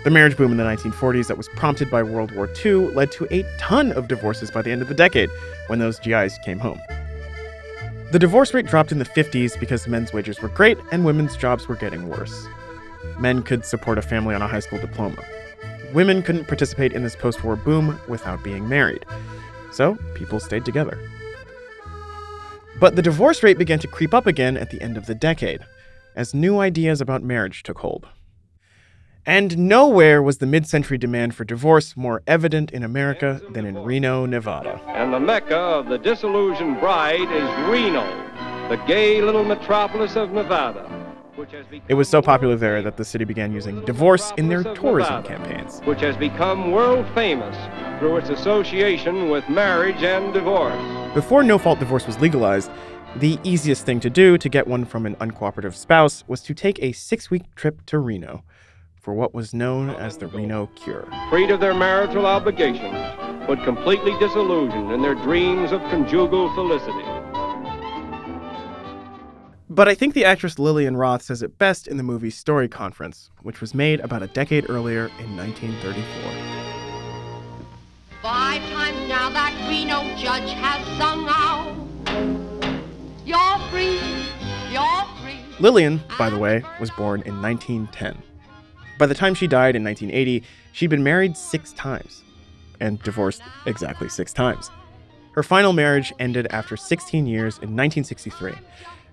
The 0.05 0.11
marriage 0.11 0.37
boom 0.37 0.51
in 0.51 0.57
the 0.57 0.63
1940s 0.63 1.25
that 1.29 1.35
was 1.35 1.49
prompted 1.55 1.89
by 1.89 2.03
World 2.03 2.31
War 2.35 2.47
II 2.63 2.93
led 2.93 3.11
to 3.13 3.27
a 3.31 3.43
ton 3.57 3.91
of 3.93 4.07
divorces 4.07 4.51
by 4.51 4.61
the 4.61 4.69
end 4.69 4.83
of 4.83 4.87
the 4.87 4.93
decade 4.93 5.31
when 5.65 5.79
those 5.79 5.97
GIs 5.97 6.37
came 6.45 6.59
home. 6.59 6.79
The 8.11 8.19
divorce 8.19 8.53
rate 8.53 8.67
dropped 8.67 8.91
in 8.91 8.99
the 8.99 9.05
50s 9.05 9.59
because 9.59 9.87
men's 9.87 10.13
wages 10.13 10.39
were 10.39 10.49
great 10.49 10.77
and 10.91 11.05
women's 11.05 11.35
jobs 11.35 11.67
were 11.67 11.75
getting 11.75 12.07
worse. 12.07 12.45
Men 13.17 13.41
could 13.41 13.65
support 13.65 13.97
a 13.97 14.03
family 14.03 14.35
on 14.35 14.43
a 14.43 14.47
high 14.47 14.59
school 14.59 14.77
diploma. 14.77 15.23
Women 15.91 16.21
couldn't 16.21 16.45
participate 16.45 16.93
in 16.93 17.01
this 17.01 17.15
post 17.15 17.43
war 17.43 17.55
boom 17.55 17.99
without 18.07 18.43
being 18.43 18.69
married. 18.69 19.07
So 19.71 19.95
people 20.13 20.39
stayed 20.39 20.65
together. 20.65 20.99
But 22.79 22.95
the 22.95 23.01
divorce 23.01 23.41
rate 23.41 23.57
began 23.57 23.79
to 23.79 23.87
creep 23.87 24.13
up 24.13 24.27
again 24.27 24.55
at 24.55 24.69
the 24.69 24.83
end 24.83 24.97
of 24.97 25.07
the 25.07 25.15
decade, 25.15 25.65
as 26.15 26.35
new 26.35 26.59
ideas 26.59 27.01
about 27.01 27.23
marriage 27.23 27.63
took 27.63 27.79
hold. 27.79 28.07
And 29.27 29.57
nowhere 29.57 30.21
was 30.21 30.37
the 30.37 30.45
mid 30.45 30.67
century 30.67 30.99
demand 30.99 31.33
for 31.33 31.45
divorce 31.45 31.97
more 31.97 32.21
evident 32.27 32.69
in 32.69 32.83
America 32.83 33.41
than 33.49 33.65
in 33.65 33.75
Reno, 33.75 34.27
Nevada. 34.27 34.79
And 34.89 35.11
the 35.11 35.19
mecca 35.19 35.57
of 35.57 35.87
the 35.87 35.97
disillusioned 35.97 36.79
bride 36.79 37.21
is 37.21 37.67
Reno, 37.67 38.05
the 38.69 38.75
gay 38.85 39.23
little 39.23 39.43
metropolis 39.43 40.15
of 40.15 40.31
Nevada. 40.31 40.87
It 41.87 41.95
was 41.95 42.07
so 42.07 42.21
popular 42.21 42.55
there 42.55 42.83
that 42.83 42.97
the 42.97 43.03
city 43.03 43.25
began 43.25 43.51
using 43.51 43.83
divorce 43.83 44.31
in 44.37 44.47
their 44.47 44.63
tourism 44.63 45.23
Nevada, 45.23 45.27
campaigns. 45.27 45.79
Which 45.85 46.01
has 46.01 46.15
become 46.15 46.71
world 46.71 47.07
famous 47.15 47.57
through 47.99 48.17
its 48.17 48.29
association 48.29 49.31
with 49.31 49.49
marriage 49.49 50.03
and 50.03 50.35
divorce. 50.35 50.79
Before 51.15 51.41
no 51.41 51.57
fault 51.57 51.79
divorce 51.79 52.05
was 52.05 52.19
legalized, 52.19 52.69
the 53.15 53.39
easiest 53.43 53.87
thing 53.87 53.99
to 54.01 54.09
do 54.11 54.37
to 54.37 54.49
get 54.49 54.67
one 54.67 54.85
from 54.85 55.07
an 55.07 55.15
uncooperative 55.15 55.73
spouse 55.73 56.23
was 56.27 56.43
to 56.43 56.53
take 56.53 56.77
a 56.83 56.91
six 56.91 57.31
week 57.31 57.55
trip 57.55 57.83
to 57.87 57.97
Reno 57.97 58.43
for 59.05 59.13
what 59.13 59.35
was 59.35 59.53
known 59.53 59.91
as 59.91 60.17
the 60.17 60.25
Reno 60.25 60.65
Cure. 60.73 61.07
Freed 61.29 61.51
of 61.51 61.59
their 61.59 61.75
marital 61.75 62.25
obligations, 62.25 62.97
but 63.45 63.63
completely 63.63 64.17
disillusioned 64.17 64.91
in 64.91 65.03
their 65.03 65.13
dreams 65.13 65.71
of 65.71 65.79
conjugal 65.91 66.51
felicity. 66.55 67.05
But 69.69 69.87
I 69.87 69.93
think 69.93 70.15
the 70.15 70.25
actress 70.25 70.57
Lillian 70.57 70.97
Roth 70.97 71.21
says 71.21 71.43
it 71.43 71.59
best 71.59 71.87
in 71.87 71.97
the 71.97 72.03
movie 72.03 72.31
Story 72.31 72.67
Conference, 72.67 73.29
which 73.43 73.61
was 73.61 73.75
made 73.75 73.99
about 73.99 74.23
a 74.23 74.27
decade 74.27 74.71
earlier 74.71 75.11
in 75.19 75.37
1934. 75.37 76.31
Five 78.23 78.61
times 78.71 79.07
now 79.07 79.29
that 79.29 79.53
Reno 79.69 80.01
judge 80.17 80.51
has 80.53 80.83
sung 80.97 81.27
out. 81.29 81.75
You're 83.23 83.59
free, 83.69 83.99
you're 84.71 85.05
free. 85.21 85.45
Lillian, 85.59 86.01
by 86.17 86.31
the 86.31 86.39
way, 86.39 86.63
was 86.79 86.89
born 86.89 87.21
in 87.21 87.39
1910. 87.39 88.34
By 88.97 89.05
the 89.07 89.15
time 89.15 89.33
she 89.33 89.47
died 89.47 89.75
in 89.75 89.83
1980, 89.83 90.43
she'd 90.71 90.89
been 90.89 91.03
married 91.03 91.35
six 91.35 91.73
times 91.73 92.23
and 92.79 93.01
divorced 93.03 93.41
exactly 93.65 94.09
six 94.09 94.31
times. 94.31 94.69
Her 95.33 95.43
final 95.43 95.73
marriage 95.73 96.13
ended 96.17 96.47
after 96.51 96.77
16 96.77 97.27
years 97.27 97.55
in 97.55 97.75
1963, 97.75 98.53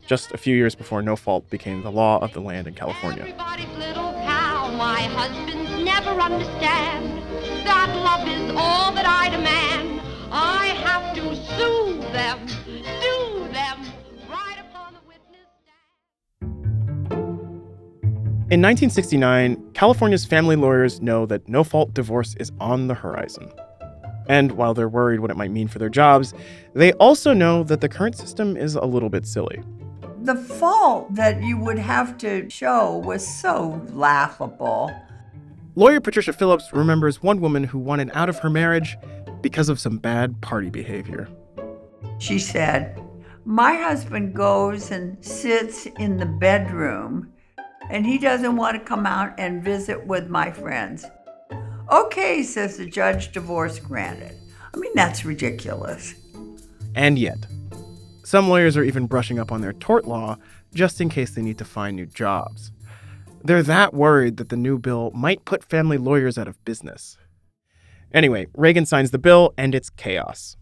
just 0.06 0.30
a 0.30 0.38
few 0.38 0.54
years 0.54 0.76
before 0.76 1.02
no 1.02 1.16
fault 1.16 1.48
became 1.50 1.82
the 1.82 1.90
law 1.90 2.20
of 2.20 2.32
the 2.32 2.40
land 2.40 2.68
in 2.68 2.74
California. 2.74 3.22
Everybody's 3.22 3.68
little 3.76 4.12
cow, 4.24 4.70
my 4.76 5.00
husbands 5.02 5.84
never 5.84 6.10
understand 6.10 7.18
that 7.66 7.88
love 7.96 8.28
is 8.28 8.54
all 8.56 8.92
that 8.92 9.06
I 9.06 9.30
demand. 9.30 10.00
I 10.30 10.66
have 10.68 11.14
to 11.16 11.34
Sue 11.56 12.00
them, 12.12 12.46
In 18.52 18.60
1969, 18.60 19.72
California's 19.72 20.26
family 20.26 20.56
lawyers 20.56 21.00
know 21.00 21.24
that 21.24 21.48
no 21.48 21.64
fault 21.64 21.94
divorce 21.94 22.34
is 22.38 22.52
on 22.60 22.86
the 22.86 22.92
horizon. 22.92 23.50
And 24.28 24.52
while 24.52 24.74
they're 24.74 24.90
worried 24.90 25.20
what 25.20 25.30
it 25.30 25.38
might 25.38 25.50
mean 25.50 25.68
for 25.68 25.78
their 25.78 25.88
jobs, 25.88 26.34
they 26.74 26.92
also 26.92 27.32
know 27.32 27.64
that 27.64 27.80
the 27.80 27.88
current 27.88 28.14
system 28.14 28.58
is 28.58 28.74
a 28.74 28.84
little 28.84 29.08
bit 29.08 29.24
silly. 29.24 29.62
The 30.20 30.34
fault 30.34 31.14
that 31.14 31.42
you 31.42 31.56
would 31.56 31.78
have 31.78 32.18
to 32.18 32.50
show 32.50 32.98
was 32.98 33.26
so 33.26 33.80
laughable. 33.94 34.94
Lawyer 35.74 36.02
Patricia 36.02 36.34
Phillips 36.34 36.74
remembers 36.74 37.22
one 37.22 37.40
woman 37.40 37.64
who 37.64 37.78
wanted 37.78 38.10
out 38.12 38.28
of 38.28 38.38
her 38.40 38.50
marriage 38.50 38.98
because 39.40 39.70
of 39.70 39.80
some 39.80 39.96
bad 39.96 40.38
party 40.42 40.68
behavior. 40.68 41.26
She 42.18 42.38
said, 42.38 43.02
My 43.46 43.76
husband 43.76 44.34
goes 44.34 44.90
and 44.90 45.16
sits 45.24 45.86
in 45.98 46.18
the 46.18 46.26
bedroom 46.26 47.31
and 47.92 48.06
he 48.06 48.16
doesn't 48.16 48.56
want 48.56 48.74
to 48.74 48.82
come 48.82 49.04
out 49.04 49.34
and 49.38 49.62
visit 49.62 50.06
with 50.06 50.30
my 50.30 50.50
friends. 50.50 51.04
Okay, 51.90 52.42
says 52.42 52.78
the 52.78 52.86
judge, 52.86 53.32
divorce 53.32 53.78
granted. 53.78 54.34
I 54.74 54.78
mean, 54.78 54.92
that's 54.94 55.26
ridiculous. 55.26 56.14
And 56.94 57.18
yet, 57.18 57.46
some 58.24 58.48
lawyers 58.48 58.78
are 58.78 58.82
even 58.82 59.06
brushing 59.06 59.38
up 59.38 59.52
on 59.52 59.60
their 59.60 59.74
tort 59.74 60.06
law 60.06 60.38
just 60.74 61.02
in 61.02 61.10
case 61.10 61.32
they 61.32 61.42
need 61.42 61.58
to 61.58 61.66
find 61.66 61.94
new 61.94 62.06
jobs. 62.06 62.72
They're 63.44 63.62
that 63.64 63.92
worried 63.92 64.38
that 64.38 64.48
the 64.48 64.56
new 64.56 64.78
bill 64.78 65.10
might 65.10 65.44
put 65.44 65.62
family 65.62 65.98
lawyers 65.98 66.38
out 66.38 66.48
of 66.48 66.64
business. 66.64 67.18
Anyway, 68.14 68.46
Reagan 68.54 68.86
signs 68.86 69.10
the 69.10 69.18
bill 69.18 69.52
and 69.58 69.74
it's 69.74 69.90
chaos. 69.90 70.56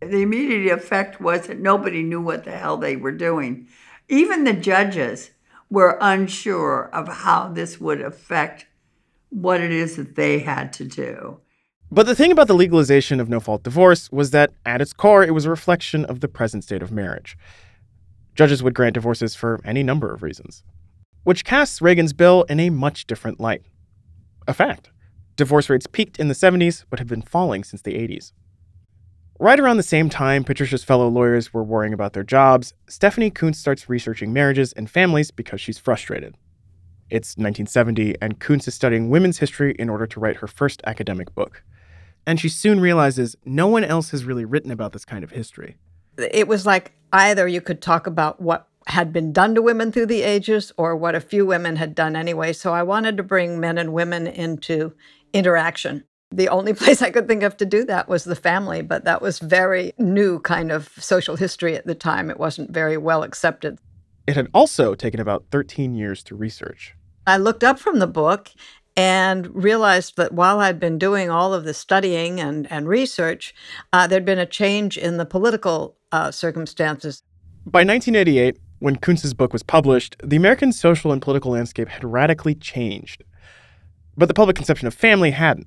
The 0.00 0.22
immediate 0.22 0.72
effect 0.72 1.20
was 1.20 1.48
that 1.48 1.58
nobody 1.58 2.04
knew 2.04 2.20
what 2.20 2.44
the 2.44 2.56
hell 2.56 2.76
they 2.76 2.94
were 2.94 3.12
doing. 3.12 3.66
Even 4.08 4.44
the 4.44 4.52
judges 4.52 5.30
were 5.70 5.98
unsure 6.00 6.88
of 6.92 7.08
how 7.08 7.48
this 7.48 7.80
would 7.80 8.00
affect 8.00 8.66
what 9.30 9.60
it 9.60 9.72
is 9.72 9.96
that 9.96 10.14
they 10.14 10.38
had 10.38 10.72
to 10.74 10.84
do. 10.84 11.40
But 11.90 12.06
the 12.06 12.14
thing 12.14 12.32
about 12.32 12.48
the 12.48 12.54
legalization 12.54 13.20
of 13.20 13.28
no 13.28 13.38
fault 13.38 13.62
divorce 13.62 14.10
was 14.10 14.30
that 14.32 14.52
at 14.64 14.80
its 14.80 14.92
core, 14.92 15.22
it 15.22 15.34
was 15.34 15.44
a 15.44 15.50
reflection 15.50 16.04
of 16.04 16.20
the 16.20 16.28
present 16.28 16.64
state 16.64 16.82
of 16.82 16.90
marriage. 16.90 17.36
Judges 18.34 18.62
would 18.62 18.74
grant 18.74 18.94
divorces 18.94 19.34
for 19.34 19.60
any 19.64 19.82
number 19.82 20.12
of 20.12 20.22
reasons, 20.22 20.62
which 21.24 21.44
casts 21.44 21.80
Reagan's 21.80 22.12
bill 22.12 22.44
in 22.48 22.60
a 22.60 22.70
much 22.70 23.06
different 23.06 23.40
light. 23.40 23.62
A 24.48 24.54
fact 24.54 24.90
divorce 25.36 25.68
rates 25.68 25.86
peaked 25.86 26.18
in 26.18 26.28
the 26.28 26.34
70s 26.34 26.84
but 26.88 26.98
have 26.98 27.08
been 27.08 27.22
falling 27.22 27.62
since 27.62 27.82
the 27.82 27.94
80s. 27.94 28.32
Right 29.38 29.60
around 29.60 29.76
the 29.76 29.82
same 29.82 30.08
time 30.08 30.44
Patricia's 30.44 30.82
fellow 30.82 31.08
lawyers 31.08 31.52
were 31.52 31.62
worrying 31.62 31.92
about 31.92 32.14
their 32.14 32.22
jobs, 32.22 32.72
Stephanie 32.88 33.30
Coontz 33.30 33.56
starts 33.56 33.86
researching 33.86 34.32
marriages 34.32 34.72
and 34.72 34.88
families 34.88 35.30
because 35.30 35.60
she's 35.60 35.78
frustrated. 35.78 36.34
It's 37.10 37.36
1970, 37.36 38.16
and 38.22 38.40
Coontz 38.40 38.66
is 38.66 38.74
studying 38.74 39.10
women's 39.10 39.38
history 39.38 39.76
in 39.78 39.90
order 39.90 40.06
to 40.06 40.20
write 40.20 40.36
her 40.36 40.46
first 40.46 40.80
academic 40.86 41.34
book. 41.34 41.62
And 42.26 42.40
she 42.40 42.48
soon 42.48 42.80
realizes 42.80 43.36
no 43.44 43.66
one 43.66 43.84
else 43.84 44.10
has 44.10 44.24
really 44.24 44.46
written 44.46 44.70
about 44.70 44.92
this 44.92 45.04
kind 45.04 45.22
of 45.22 45.32
history. 45.32 45.76
It 46.16 46.48
was 46.48 46.64
like 46.64 46.92
either 47.12 47.46
you 47.46 47.60
could 47.60 47.82
talk 47.82 48.06
about 48.06 48.40
what 48.40 48.68
had 48.86 49.12
been 49.12 49.34
done 49.34 49.54
to 49.54 49.60
women 49.60 49.92
through 49.92 50.06
the 50.06 50.22
ages 50.22 50.72
or 50.78 50.96
what 50.96 51.14
a 51.14 51.20
few 51.20 51.44
women 51.44 51.76
had 51.76 51.94
done 51.94 52.16
anyway. 52.16 52.54
So 52.54 52.72
I 52.72 52.82
wanted 52.82 53.18
to 53.18 53.22
bring 53.22 53.60
men 53.60 53.76
and 53.76 53.92
women 53.92 54.26
into 54.26 54.94
interaction. 55.34 56.04
The 56.30 56.48
only 56.48 56.74
place 56.74 57.02
I 57.02 57.10
could 57.10 57.28
think 57.28 57.42
of 57.42 57.56
to 57.58 57.66
do 57.66 57.84
that 57.84 58.08
was 58.08 58.24
the 58.24 58.36
family, 58.36 58.82
but 58.82 59.04
that 59.04 59.22
was 59.22 59.38
very 59.38 59.92
new 59.98 60.40
kind 60.40 60.70
of 60.72 60.88
social 60.98 61.36
history 61.36 61.76
at 61.76 61.86
the 61.86 61.94
time. 61.94 62.30
It 62.30 62.38
wasn't 62.38 62.70
very 62.70 62.96
well 62.96 63.22
accepted. 63.22 63.78
It 64.26 64.36
had 64.36 64.48
also 64.52 64.94
taken 64.94 65.20
about 65.20 65.44
13 65.50 65.94
years 65.94 66.22
to 66.24 66.34
research. 66.34 66.94
I 67.26 67.36
looked 67.36 67.64
up 67.64 67.78
from 67.78 67.98
the 67.98 68.06
book 68.06 68.50
and 68.96 69.54
realized 69.54 70.16
that 70.16 70.32
while 70.32 70.60
I'd 70.60 70.80
been 70.80 70.98
doing 70.98 71.28
all 71.28 71.52
of 71.52 71.64
the 71.64 71.74
studying 71.74 72.40
and, 72.40 72.70
and 72.72 72.88
research, 72.88 73.54
uh, 73.92 74.06
there'd 74.06 74.24
been 74.24 74.38
a 74.38 74.46
change 74.46 74.96
in 74.96 75.18
the 75.18 75.26
political 75.26 75.96
uh, 76.12 76.30
circumstances. 76.30 77.22
By 77.66 77.80
1988, 77.80 78.58
when 78.78 78.96
Coontz's 78.96 79.34
book 79.34 79.52
was 79.52 79.62
published, 79.62 80.16
the 80.22 80.36
American 80.36 80.72
social 80.72 81.12
and 81.12 81.20
political 81.20 81.52
landscape 81.52 81.88
had 81.88 82.04
radically 82.04 82.54
changed. 82.54 83.22
But 84.16 84.26
the 84.26 84.34
public 84.34 84.56
conception 84.56 84.88
of 84.88 84.94
family 84.94 85.30
hadn't. 85.30 85.66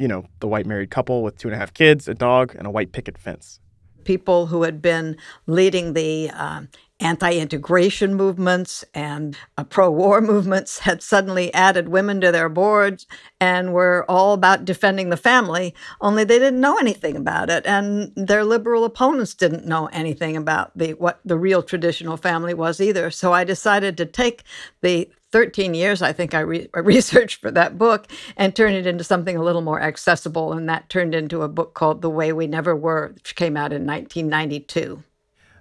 You 0.00 0.08
know, 0.08 0.24
the 0.40 0.48
white 0.48 0.64
married 0.64 0.90
couple 0.90 1.22
with 1.22 1.36
two 1.36 1.48
and 1.48 1.54
a 1.54 1.58
half 1.58 1.74
kids, 1.74 2.08
a 2.08 2.14
dog, 2.14 2.54
and 2.56 2.66
a 2.66 2.70
white 2.70 2.92
picket 2.92 3.18
fence. 3.18 3.60
People 4.04 4.46
who 4.46 4.62
had 4.62 4.80
been 4.80 5.18
leading 5.46 5.92
the 5.92 6.30
uh, 6.30 6.62
anti 7.00 7.38
integration 7.38 8.14
movements 8.14 8.84
and 8.94 9.36
uh, 9.56 9.64
pro 9.64 9.90
war 9.90 10.20
movements 10.32 10.80
had 10.80 11.02
suddenly 11.02 11.52
added 11.54 11.88
women 11.88 12.20
to 12.20 12.30
their 12.30 12.48
boards 12.48 13.06
and 13.40 13.72
were 13.72 14.04
all 14.08 14.32
about 14.32 14.64
defending 14.64 15.10
the 15.10 15.16
family, 15.16 15.74
only 16.00 16.24
they 16.24 16.38
didn't 16.38 16.60
know 16.60 16.78
anything 16.78 17.16
about 17.16 17.50
it. 17.50 17.66
And 17.66 18.12
their 18.16 18.44
liberal 18.44 18.84
opponents 18.84 19.34
didn't 19.34 19.66
know 19.66 19.86
anything 19.92 20.36
about 20.36 20.76
the, 20.76 20.94
what 20.94 21.20
the 21.24 21.38
real 21.38 21.62
traditional 21.62 22.16
family 22.16 22.54
was 22.54 22.80
either. 22.80 23.10
So 23.10 23.32
I 23.32 23.44
decided 23.44 23.96
to 23.96 24.06
take 24.06 24.44
the 24.82 25.10
13 25.32 25.74
years, 25.74 26.02
I 26.02 26.12
think 26.12 26.34
I, 26.34 26.40
re- 26.40 26.68
researched 26.74 27.40
for 27.40 27.50
that 27.50 27.78
book 27.78 28.06
and 28.36 28.54
turned 28.54 28.76
it 28.76 28.86
into 28.86 29.04
something 29.04 29.36
a 29.36 29.42
little 29.42 29.62
more 29.62 29.80
accessible. 29.80 30.52
And 30.52 30.68
that 30.68 30.88
turned 30.88 31.14
into 31.14 31.42
a 31.42 31.48
book 31.48 31.74
called 31.74 32.02
The 32.02 32.10
Way 32.10 32.32
We 32.32 32.46
Never 32.46 32.74
Were, 32.74 33.12
which 33.14 33.34
came 33.36 33.56
out 33.56 33.72
in 33.72 33.86
1992. 33.86 35.02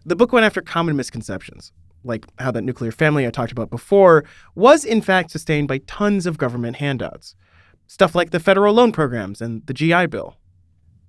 The 0.05 0.15
book 0.15 0.31
went 0.31 0.45
after 0.45 0.61
common 0.61 0.95
misconceptions, 0.95 1.71
like 2.03 2.25
how 2.39 2.51
that 2.51 2.63
nuclear 2.63 2.91
family 2.91 3.27
I 3.27 3.31
talked 3.31 3.51
about 3.51 3.69
before 3.69 4.23
was 4.55 4.85
in 4.85 5.01
fact 5.01 5.31
sustained 5.31 5.67
by 5.67 5.79
tons 5.79 6.25
of 6.25 6.37
government 6.37 6.77
handouts. 6.77 7.35
Stuff 7.87 8.15
like 8.15 8.31
the 8.31 8.39
federal 8.39 8.73
loan 8.73 8.91
programs 8.91 9.41
and 9.41 9.65
the 9.65 9.73
GI 9.73 10.07
Bill. 10.07 10.35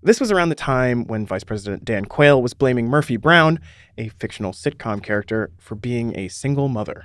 This 0.03 0.19
was 0.19 0.33
around 0.33 0.49
the 0.49 0.55
time 0.55 1.05
when 1.05 1.27
Vice 1.27 1.45
President 1.45 1.85
Dan 1.85 2.07
Quayle 2.07 2.41
was 2.41 2.55
blaming 2.55 2.89
Murphy 2.89 3.19
Brown, 3.19 3.61
a 3.99 4.09
fictional 4.09 4.53
sitcom 4.53 5.03
character, 5.03 5.51
for 5.59 5.75
being 5.75 6.19
a 6.19 6.29
single 6.29 6.69
mother. 6.69 7.05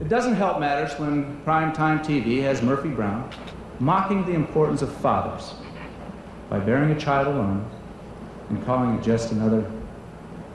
It 0.00 0.08
doesn't 0.08 0.34
help 0.34 0.58
matters 0.58 0.98
when 0.98 1.40
primetime 1.44 2.04
TV 2.04 2.42
has 2.42 2.62
Murphy 2.62 2.88
Brown 2.88 3.30
mocking 3.78 4.24
the 4.26 4.32
importance 4.32 4.82
of 4.82 4.92
fathers 4.96 5.54
by 6.50 6.58
bearing 6.58 6.90
a 6.90 6.98
child 6.98 7.28
alone 7.28 7.70
and 8.48 8.64
calling 8.64 8.96
it 8.96 9.04
just 9.04 9.30
another 9.30 9.70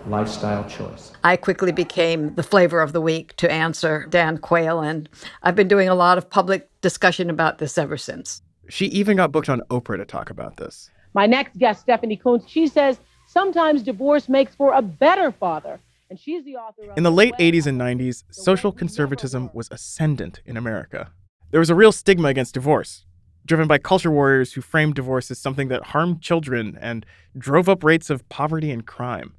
lifestyle 0.07 0.67
choice. 0.67 1.13
I 1.23 1.37
quickly 1.37 1.71
became 1.71 2.35
the 2.35 2.43
flavor 2.43 2.81
of 2.81 2.91
the 2.91 2.99
week 2.99 3.33
to 3.37 3.49
answer 3.49 4.05
Dan 4.09 4.39
Quayle, 4.39 4.81
and 4.81 5.07
I've 5.41 5.55
been 5.55 5.69
doing 5.69 5.87
a 5.87 5.95
lot 5.95 6.17
of 6.17 6.29
public 6.29 6.69
discussion 6.81 7.29
about 7.29 7.59
this 7.59 7.77
ever 7.77 7.95
since. 7.95 8.41
She 8.67 8.87
even 8.87 9.15
got 9.15 9.31
booked 9.31 9.47
on 9.47 9.61
Oprah 9.69 9.97
to 9.97 10.05
talk 10.05 10.29
about 10.29 10.57
this. 10.57 10.89
My 11.13 11.25
next 11.25 11.57
guest, 11.57 11.81
Stephanie 11.81 12.17
Coontz, 12.17 12.49
she 12.49 12.67
says 12.67 12.99
sometimes 13.25 13.83
divorce 13.83 14.27
makes 14.27 14.53
for 14.53 14.73
a 14.73 14.81
better 14.81 15.31
father. 15.31 15.79
And 16.09 16.19
she's 16.19 16.43
the 16.43 16.55
author 16.55 16.89
of 16.89 16.97
In 16.97 17.03
the 17.03 17.11
late 17.11 17.35
80s 17.39 17.67
and 17.67 17.79
90s, 17.79 18.23
social 18.31 18.71
conservatism 18.71 19.51
was 19.53 19.67
ascendant 19.69 20.41
in 20.43 20.57
America. 20.57 21.11
There 21.51 21.59
was 21.59 21.69
a 21.69 21.75
real 21.75 21.91
stigma 21.91 22.29
against 22.29 22.55
divorce, 22.55 23.05
driven 23.45 23.67
by 23.67 23.77
culture 23.77 24.09
warriors 24.09 24.53
who 24.53 24.61
framed 24.61 24.95
divorce 24.95 25.29
as 25.29 25.37
something 25.37 25.67
that 25.67 25.87
harmed 25.87 26.21
children 26.21 26.77
and 26.81 27.05
drove 27.37 27.69
up 27.69 27.83
rates 27.83 28.09
of 28.09 28.27
poverty 28.27 28.71
and 28.71 28.87
crime. 28.87 29.35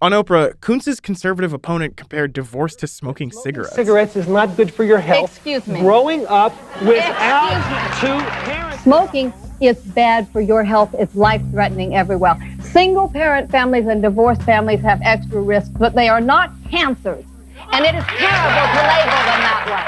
On 0.00 0.12
Oprah, 0.12 0.60
Coontz's 0.60 1.00
conservative 1.00 1.52
opponent 1.52 1.96
compared 1.96 2.32
divorce 2.32 2.76
to 2.76 2.86
smoking 2.86 3.32
cigarettes. 3.32 3.74
Cigarettes 3.74 4.14
is 4.14 4.28
not 4.28 4.56
good 4.56 4.72
for 4.72 4.84
your 4.84 4.98
health. 4.98 5.34
Excuse 5.34 5.66
me. 5.66 5.80
Growing 5.80 6.26
up 6.26 6.52
without 6.82 7.98
two 8.00 8.24
parents. 8.50 8.84
Smoking 8.84 9.32
is 9.60 9.78
bad 9.78 10.28
for 10.30 10.40
your 10.40 10.62
health. 10.62 10.94
It's 10.98 11.16
life 11.16 11.42
threatening 11.50 11.96
everywhere. 11.96 12.36
Single 12.76 13.08
parent 13.08 13.50
families 13.50 13.86
and 13.86 14.02
divorced 14.02 14.42
families 14.42 14.82
have 14.82 15.00
extra 15.00 15.40
risks, 15.40 15.70
but 15.70 15.94
they 15.94 16.10
are 16.10 16.20
not 16.20 16.52
cancers. 16.70 17.24
And 17.72 17.86
it 17.86 17.94
is 17.94 18.04
terrible 18.04 18.66
to 18.68 18.82
label 18.92 19.20
them 19.24 19.40
that 19.46 19.64
way. 19.66 19.86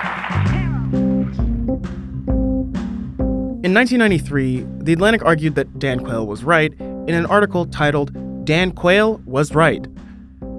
In 3.62 3.74
1993, 3.74 4.64
The 4.78 4.94
Atlantic 4.94 5.22
argued 5.22 5.54
that 5.56 5.78
Dan 5.78 6.00
Quayle 6.00 6.26
was 6.26 6.42
right 6.44 6.72
in 6.80 7.10
an 7.10 7.26
article 7.26 7.66
titled 7.66 8.10
Dan 8.46 8.72
Quayle 8.72 9.20
Was 9.26 9.54
Right. 9.54 9.86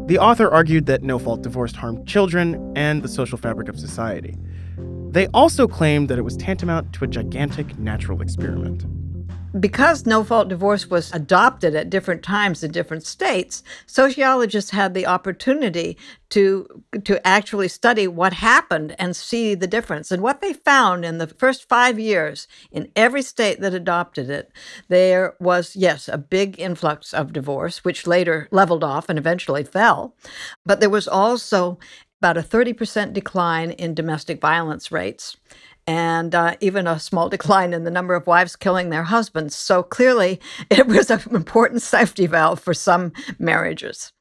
The 0.05 0.19
author 0.19 0.51
argued 0.51 0.85
that 0.85 1.01
no 1.01 1.17
fault 1.17 1.41
divorce 1.41 1.73
harmed 1.73 2.07
children 2.07 2.73
and 2.77 3.01
the 3.01 3.07
social 3.07 3.39
fabric 3.39 3.69
of 3.69 3.79
society. 3.79 4.37
They 5.09 5.25
also 5.33 5.67
claimed 5.67 6.09
that 6.09 6.19
it 6.19 6.23
was 6.23 6.37
tantamount 6.37 6.93
to 6.93 7.05
a 7.05 7.07
gigantic 7.07 7.79
natural 7.79 8.21
experiment. 8.21 8.85
Because 9.57 10.05
no 10.05 10.23
fault 10.23 10.49
divorce 10.49 10.87
was 10.87 11.11
adopted 11.13 11.75
at 11.75 11.89
different 11.89 12.23
times 12.23 12.63
in 12.63 12.71
different 12.71 13.05
states, 13.05 13.63
sociologists 13.85 14.71
had 14.71 14.93
the 14.93 15.05
opportunity 15.07 15.97
to 16.29 16.83
to 17.03 17.25
actually 17.27 17.67
study 17.67 18.07
what 18.07 18.33
happened 18.33 18.95
and 18.99 19.15
see 19.15 19.55
the 19.55 19.67
difference. 19.67 20.11
And 20.11 20.21
what 20.21 20.41
they 20.41 20.53
found 20.53 21.05
in 21.05 21.17
the 21.17 21.27
first 21.27 21.67
5 21.67 21.99
years 21.99 22.47
in 22.71 22.91
every 22.95 23.21
state 23.21 23.61
that 23.61 23.73
adopted 23.73 24.29
it, 24.29 24.51
there 24.87 25.35
was 25.39 25.75
yes, 25.75 26.07
a 26.07 26.17
big 26.17 26.59
influx 26.59 27.13
of 27.13 27.33
divorce 27.33 27.83
which 27.83 28.07
later 28.07 28.47
leveled 28.51 28.83
off 28.83 29.09
and 29.09 29.17
eventually 29.17 29.63
fell. 29.63 30.15
But 30.65 30.79
there 30.79 30.89
was 30.89 31.07
also 31.07 31.79
about 32.21 32.37
a 32.37 32.41
30% 32.41 33.13
decline 33.13 33.71
in 33.71 33.93
domestic 33.93 34.41
violence 34.41 34.91
rates 34.91 35.37
and 35.89 36.35
uh, 36.35 36.55
even 36.59 36.85
a 36.85 36.99
small 36.99 37.29
decline 37.37 37.73
in 37.73 37.83
the 37.83 37.89
number 37.89 38.13
of 38.13 38.27
wives 38.27 38.55
killing 38.55 38.91
their 38.91 39.03
husbands. 39.03 39.55
So 39.55 39.81
clearly, 39.81 40.39
it 40.69 40.87
was 40.87 41.09
an 41.09 41.21
important 41.31 41.81
safety 41.81 42.27
valve 42.27 42.59
for 42.59 42.75
some 42.75 43.11
marriages. 43.39 44.13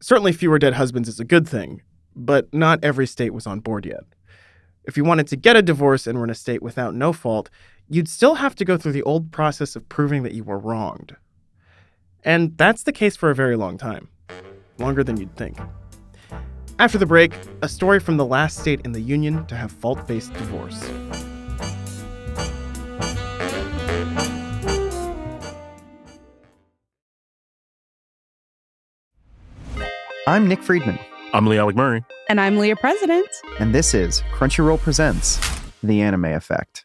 Certainly, 0.00 0.32
fewer 0.32 0.58
dead 0.58 0.74
husbands 0.74 1.08
is 1.08 1.20
a 1.20 1.24
good 1.24 1.48
thing, 1.48 1.82
but 2.16 2.52
not 2.52 2.80
every 2.82 3.06
state 3.06 3.32
was 3.32 3.46
on 3.46 3.60
board 3.60 3.86
yet. 3.86 4.02
If 4.82 4.96
you 4.98 5.04
wanted 5.04 5.28
to 5.28 5.36
get 5.36 5.56
a 5.56 5.62
divorce 5.62 6.06
and 6.06 6.18
were 6.18 6.24
in 6.24 6.30
a 6.30 6.34
state 6.34 6.62
without 6.62 6.94
no 6.94 7.12
fault, 7.12 7.48
you'd 7.88 8.08
still 8.08 8.34
have 8.34 8.54
to 8.56 8.64
go 8.64 8.76
through 8.76 8.92
the 8.92 9.02
old 9.04 9.30
process 9.30 9.76
of 9.76 9.88
proving 9.88 10.24
that 10.24 10.34
you 10.34 10.42
were 10.44 10.58
wronged. 10.58 11.16
And 12.24 12.58
that's 12.58 12.82
the 12.82 12.92
case 12.92 13.16
for 13.16 13.30
a 13.30 13.34
very 13.34 13.56
long 13.56 13.78
time, 13.78 14.08
longer 14.78 15.04
than 15.04 15.18
you'd 15.18 15.36
think. 15.36 15.58
After 16.78 16.98
the 16.98 17.06
break, 17.06 17.32
a 17.62 17.68
story 17.68 18.00
from 18.00 18.16
the 18.16 18.26
last 18.26 18.58
state 18.58 18.80
in 18.84 18.90
the 18.90 19.00
Union 19.00 19.46
to 19.46 19.54
have 19.54 19.70
fault 19.70 20.08
based 20.08 20.32
divorce. 20.34 20.82
I'm 30.26 30.48
Nick 30.48 30.62
Friedman. 30.62 30.98
I'm 31.32 31.46
Lee 31.46 31.58
Alec 31.58 31.76
Murray. 31.76 32.04
And 32.28 32.40
I'm 32.40 32.56
Leah 32.56 32.76
President. 32.76 33.28
And 33.60 33.72
this 33.74 33.94
is 33.94 34.22
Crunchyroll 34.32 34.80
Presents 34.80 35.38
The 35.82 36.00
Anime 36.00 36.24
Effect. 36.24 36.84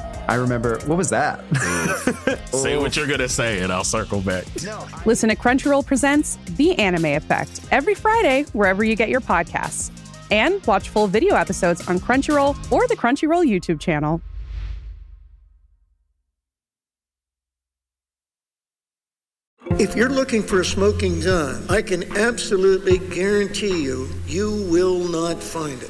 I 0.27 0.35
remember, 0.35 0.79
what 0.85 0.97
was 0.97 1.09
that? 1.09 1.43
say 2.53 2.77
what 2.77 2.95
you're 2.95 3.07
going 3.07 3.19
to 3.19 3.29
say, 3.29 3.61
and 3.61 3.71
I'll 3.71 3.83
circle 3.83 4.21
back. 4.21 4.45
Listen 5.05 5.29
to 5.29 5.35
Crunchyroll 5.35 5.85
Presents 5.85 6.37
The 6.55 6.77
Anime 6.77 7.05
Effect 7.05 7.61
every 7.71 7.95
Friday, 7.95 8.43
wherever 8.53 8.83
you 8.83 8.95
get 8.95 9.09
your 9.09 9.21
podcasts. 9.21 9.91
And 10.31 10.65
watch 10.65 10.89
full 10.89 11.07
video 11.07 11.35
episodes 11.35 11.87
on 11.89 11.99
Crunchyroll 11.99 12.71
or 12.71 12.87
the 12.87 12.95
Crunchyroll 12.95 13.45
YouTube 13.45 13.79
channel. 13.79 14.21
If 19.79 19.95
you're 19.95 20.09
looking 20.09 20.43
for 20.43 20.61
a 20.61 20.65
smoking 20.65 21.21
gun, 21.21 21.65
I 21.69 21.81
can 21.81 22.15
absolutely 22.15 22.99
guarantee 22.99 23.83
you, 23.83 24.09
you 24.27 24.67
will 24.69 24.99
not 25.07 25.41
find 25.41 25.81
it. 25.81 25.89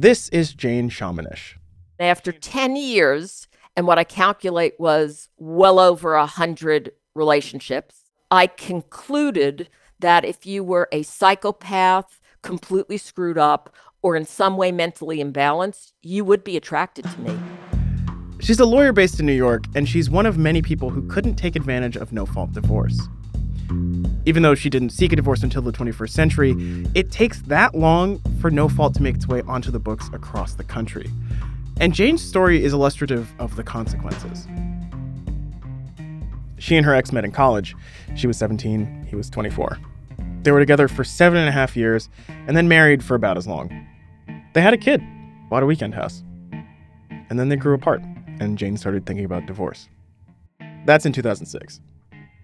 This 0.00 0.30
is 0.30 0.54
Jane 0.54 0.88
Shamanish. 0.88 1.56
After 1.98 2.32
10 2.32 2.74
years, 2.74 3.48
and 3.76 3.86
what 3.86 3.98
I 3.98 4.04
calculate 4.04 4.80
was 4.80 5.28
well 5.36 5.78
over 5.78 6.16
100 6.16 6.92
relationships, 7.14 8.04
I 8.30 8.46
concluded 8.46 9.68
that 9.98 10.24
if 10.24 10.46
you 10.46 10.64
were 10.64 10.88
a 10.90 11.02
psychopath, 11.02 12.18
completely 12.40 12.96
screwed 12.96 13.36
up, 13.36 13.76
or 14.00 14.16
in 14.16 14.24
some 14.24 14.56
way 14.56 14.72
mentally 14.72 15.18
imbalanced, 15.18 15.92
you 16.00 16.24
would 16.24 16.44
be 16.44 16.56
attracted 16.56 17.04
to 17.04 17.20
me. 17.20 17.38
She's 18.40 18.58
a 18.58 18.64
lawyer 18.64 18.94
based 18.94 19.20
in 19.20 19.26
New 19.26 19.34
York, 19.34 19.64
and 19.74 19.86
she's 19.86 20.08
one 20.08 20.24
of 20.24 20.38
many 20.38 20.62
people 20.62 20.88
who 20.88 21.06
couldn't 21.08 21.34
take 21.34 21.56
advantage 21.56 21.96
of 21.96 22.10
no 22.10 22.24
fault 22.24 22.52
divorce. 22.52 22.98
Even 24.26 24.42
though 24.42 24.54
she 24.54 24.68
didn't 24.70 24.90
seek 24.90 25.12
a 25.12 25.16
divorce 25.16 25.42
until 25.42 25.62
the 25.62 25.72
21st 25.72 26.10
century, 26.10 26.54
it 26.94 27.10
takes 27.10 27.40
that 27.42 27.74
long 27.74 28.20
for 28.40 28.50
No 28.50 28.68
Fault 28.68 28.94
to 28.94 29.02
make 29.02 29.14
its 29.14 29.28
way 29.28 29.42
onto 29.42 29.70
the 29.70 29.78
books 29.78 30.08
across 30.12 30.54
the 30.54 30.64
country. 30.64 31.10
And 31.80 31.94
Jane's 31.94 32.22
story 32.22 32.62
is 32.62 32.72
illustrative 32.72 33.32
of 33.38 33.56
the 33.56 33.62
consequences. 33.62 34.46
She 36.58 36.76
and 36.76 36.84
her 36.84 36.94
ex 36.94 37.10
met 37.10 37.24
in 37.24 37.32
college. 37.32 37.74
She 38.16 38.26
was 38.26 38.36
17, 38.36 39.06
he 39.08 39.16
was 39.16 39.30
24. 39.30 39.78
They 40.42 40.52
were 40.52 40.60
together 40.60 40.88
for 40.88 41.04
seven 41.04 41.38
and 41.38 41.48
a 41.48 41.52
half 41.52 41.76
years 41.76 42.08
and 42.46 42.56
then 42.56 42.68
married 42.68 43.02
for 43.02 43.14
about 43.14 43.36
as 43.36 43.46
long. 43.46 43.70
They 44.52 44.60
had 44.60 44.74
a 44.74 44.78
kid, 44.78 45.02
bought 45.48 45.62
a 45.62 45.66
weekend 45.66 45.94
house. 45.94 46.22
And 47.30 47.38
then 47.38 47.48
they 47.48 47.56
grew 47.56 47.74
apart, 47.74 48.02
and 48.40 48.58
Jane 48.58 48.76
started 48.76 49.06
thinking 49.06 49.24
about 49.24 49.46
divorce. 49.46 49.88
That's 50.84 51.06
in 51.06 51.12
2006. 51.12 51.80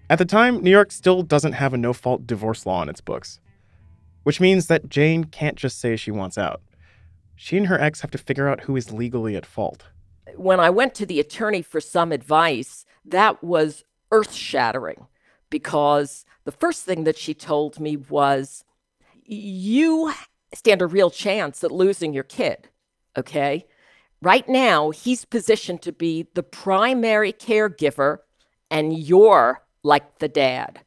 At 0.09 0.19
the 0.19 0.25
time, 0.25 0.63
New 0.63 0.71
York 0.71 0.91
still 0.91 1.21
doesn't 1.21 1.53
have 1.53 1.73
a 1.73 1.77
no 1.77 1.91
fault 1.91 2.25
divorce 2.25 2.65
law 2.65 2.81
in 2.81 2.87
its 2.87 3.01
books, 3.01 3.41
which 4.23 4.39
means 4.39 4.67
that 4.67 4.87
Jane 4.87 5.25
can't 5.25 5.57
just 5.57 5.79
say 5.79 5.95
she 5.97 6.11
wants 6.11 6.37
out. 6.37 6.61
She 7.35 7.57
and 7.57 7.67
her 7.67 7.79
ex 7.79 8.01
have 8.01 8.11
to 8.11 8.17
figure 8.17 8.47
out 8.47 8.61
who 8.61 8.75
is 8.77 8.93
legally 8.93 9.35
at 9.35 9.45
fault. 9.45 9.87
When 10.35 10.59
I 10.59 10.69
went 10.69 10.95
to 10.95 11.05
the 11.05 11.19
attorney 11.19 11.61
for 11.61 11.81
some 11.81 12.11
advice, 12.11 12.85
that 13.03 13.43
was 13.43 13.83
earth 14.11 14.33
shattering 14.33 15.07
because 15.49 16.25
the 16.45 16.51
first 16.51 16.85
thing 16.85 17.03
that 17.03 17.17
she 17.17 17.33
told 17.33 17.79
me 17.79 17.97
was, 17.97 18.63
You 19.25 20.13
stand 20.53 20.81
a 20.81 20.87
real 20.87 21.09
chance 21.09 21.63
at 21.63 21.71
losing 21.71 22.13
your 22.13 22.23
kid. 22.23 22.69
Okay. 23.17 23.65
Right 24.21 24.47
now, 24.47 24.89
he's 24.89 25.25
positioned 25.25 25.81
to 25.83 25.91
be 25.91 26.27
the 26.33 26.43
primary 26.43 27.33
caregiver, 27.33 28.19
and 28.71 28.97
you're 28.97 29.61
like 29.83 30.19
the 30.19 30.27
dad. 30.27 30.81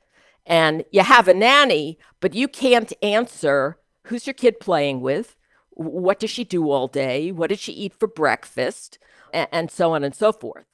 And 0.47 0.85
you 0.91 1.03
have 1.03 1.29
a 1.29 1.35
nanny, 1.35 1.99
but 2.21 2.35
you 2.35 2.49
can't 2.49 2.93
answer 3.03 3.79
who's 4.07 4.27
your 4.27 4.35
kid 4.35 4.61
playing 4.61 5.01
with? 5.01 5.37
What 5.71 6.19
does 6.19 6.31
she 6.31 6.45
do 6.45 6.71
all 6.71 6.89
day? 6.89 7.31
What 7.31 7.49
did 7.49 7.59
she 7.61 7.73
eat 7.73 7.95
for 7.95 8.09
breakfast? 8.09 8.99
And 9.33 9.71
so 9.71 9.93
on 9.93 10.03
and 10.03 10.15
so 10.15 10.33
forth. 10.33 10.67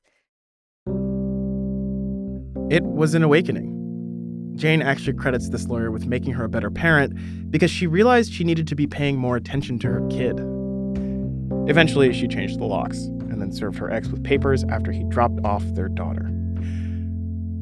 It 2.71 2.83
was 2.83 3.15
an 3.15 3.23
awakening. 3.23 3.77
Jane 4.57 4.81
actually 4.81 5.13
credits 5.13 5.51
this 5.51 5.69
lawyer 5.69 5.91
with 5.91 6.07
making 6.07 6.33
her 6.33 6.45
a 6.45 6.49
better 6.49 6.71
parent 6.71 7.51
because 7.51 7.71
she 7.71 7.87
realized 7.87 8.33
she 8.33 8.43
needed 8.43 8.67
to 8.69 8.75
be 8.75 8.87
paying 8.87 9.19
more 9.19 9.37
attention 9.37 9.79
to 9.81 9.89
her 9.89 10.09
kid. 10.09 10.41
Eventually, 11.69 12.13
she 12.13 12.27
changed 12.27 12.59
the 12.59 12.65
locks 12.65 12.99
and 13.05 13.41
then 13.41 13.53
served 13.53 13.79
her 13.79 13.91
ex 13.91 14.09
with 14.09 14.25
papers 14.25 14.65
after 14.71 14.91
he 14.91 15.05
dropped 15.05 15.45
off 15.45 15.63
their 15.75 15.89
daughter. 15.89 16.31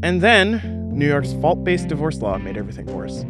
And 0.05 0.21
then, 0.21 0.91
New 0.93 1.09
York's 1.09 1.33
fault 1.41 1.65
based 1.65 1.89
divorce 1.89 2.21
law 2.21 2.37
made 2.37 2.59
everything 2.59 2.85
worse. 2.85 3.25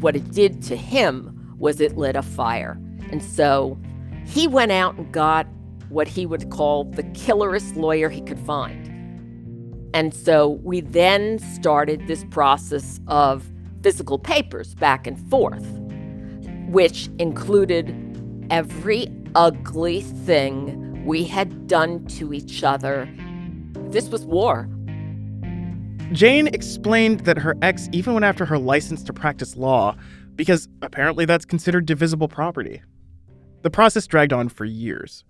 What 0.00 0.16
it 0.16 0.32
did 0.32 0.62
to 0.62 0.74
him 0.74 1.54
was 1.58 1.82
it 1.82 1.98
lit 1.98 2.16
a 2.16 2.22
fire. 2.22 2.80
And 3.12 3.22
so 3.22 3.78
he 4.24 4.48
went 4.48 4.72
out 4.72 4.96
and 4.96 5.12
got 5.12 5.46
what 5.90 6.08
he 6.08 6.24
would 6.24 6.48
call 6.48 6.84
the 6.84 7.02
killerest 7.02 7.76
lawyer 7.76 8.08
he 8.08 8.22
could 8.22 8.40
find. 8.40 8.90
And 9.92 10.14
so 10.14 10.48
we 10.62 10.80
then 10.80 11.40
started 11.40 12.06
this 12.06 12.24
process 12.30 13.00
of 13.06 13.46
physical 13.82 14.18
papers 14.18 14.74
back 14.74 15.06
and 15.06 15.18
forth, 15.28 15.66
which 16.70 17.10
included 17.18 17.94
every 18.48 19.08
ugly 19.34 20.00
thing 20.00 21.04
we 21.04 21.24
had 21.24 21.66
done 21.66 22.06
to 22.06 22.32
each 22.32 22.64
other. 22.64 23.06
This 23.90 24.08
was 24.08 24.24
war. 24.24 24.70
Jane 26.12 26.48
explained 26.48 27.20
that 27.20 27.38
her 27.38 27.56
ex 27.62 27.88
even 27.92 28.14
went 28.14 28.24
after 28.24 28.44
her 28.44 28.58
license 28.58 29.02
to 29.04 29.12
practice 29.12 29.56
law, 29.56 29.96
because 30.36 30.68
apparently 30.82 31.24
that's 31.24 31.44
considered 31.44 31.86
divisible 31.86 32.28
property. 32.28 32.82
The 33.62 33.70
process 33.70 34.06
dragged 34.06 34.32
on 34.32 34.48
for 34.48 34.64
years. 34.64 35.24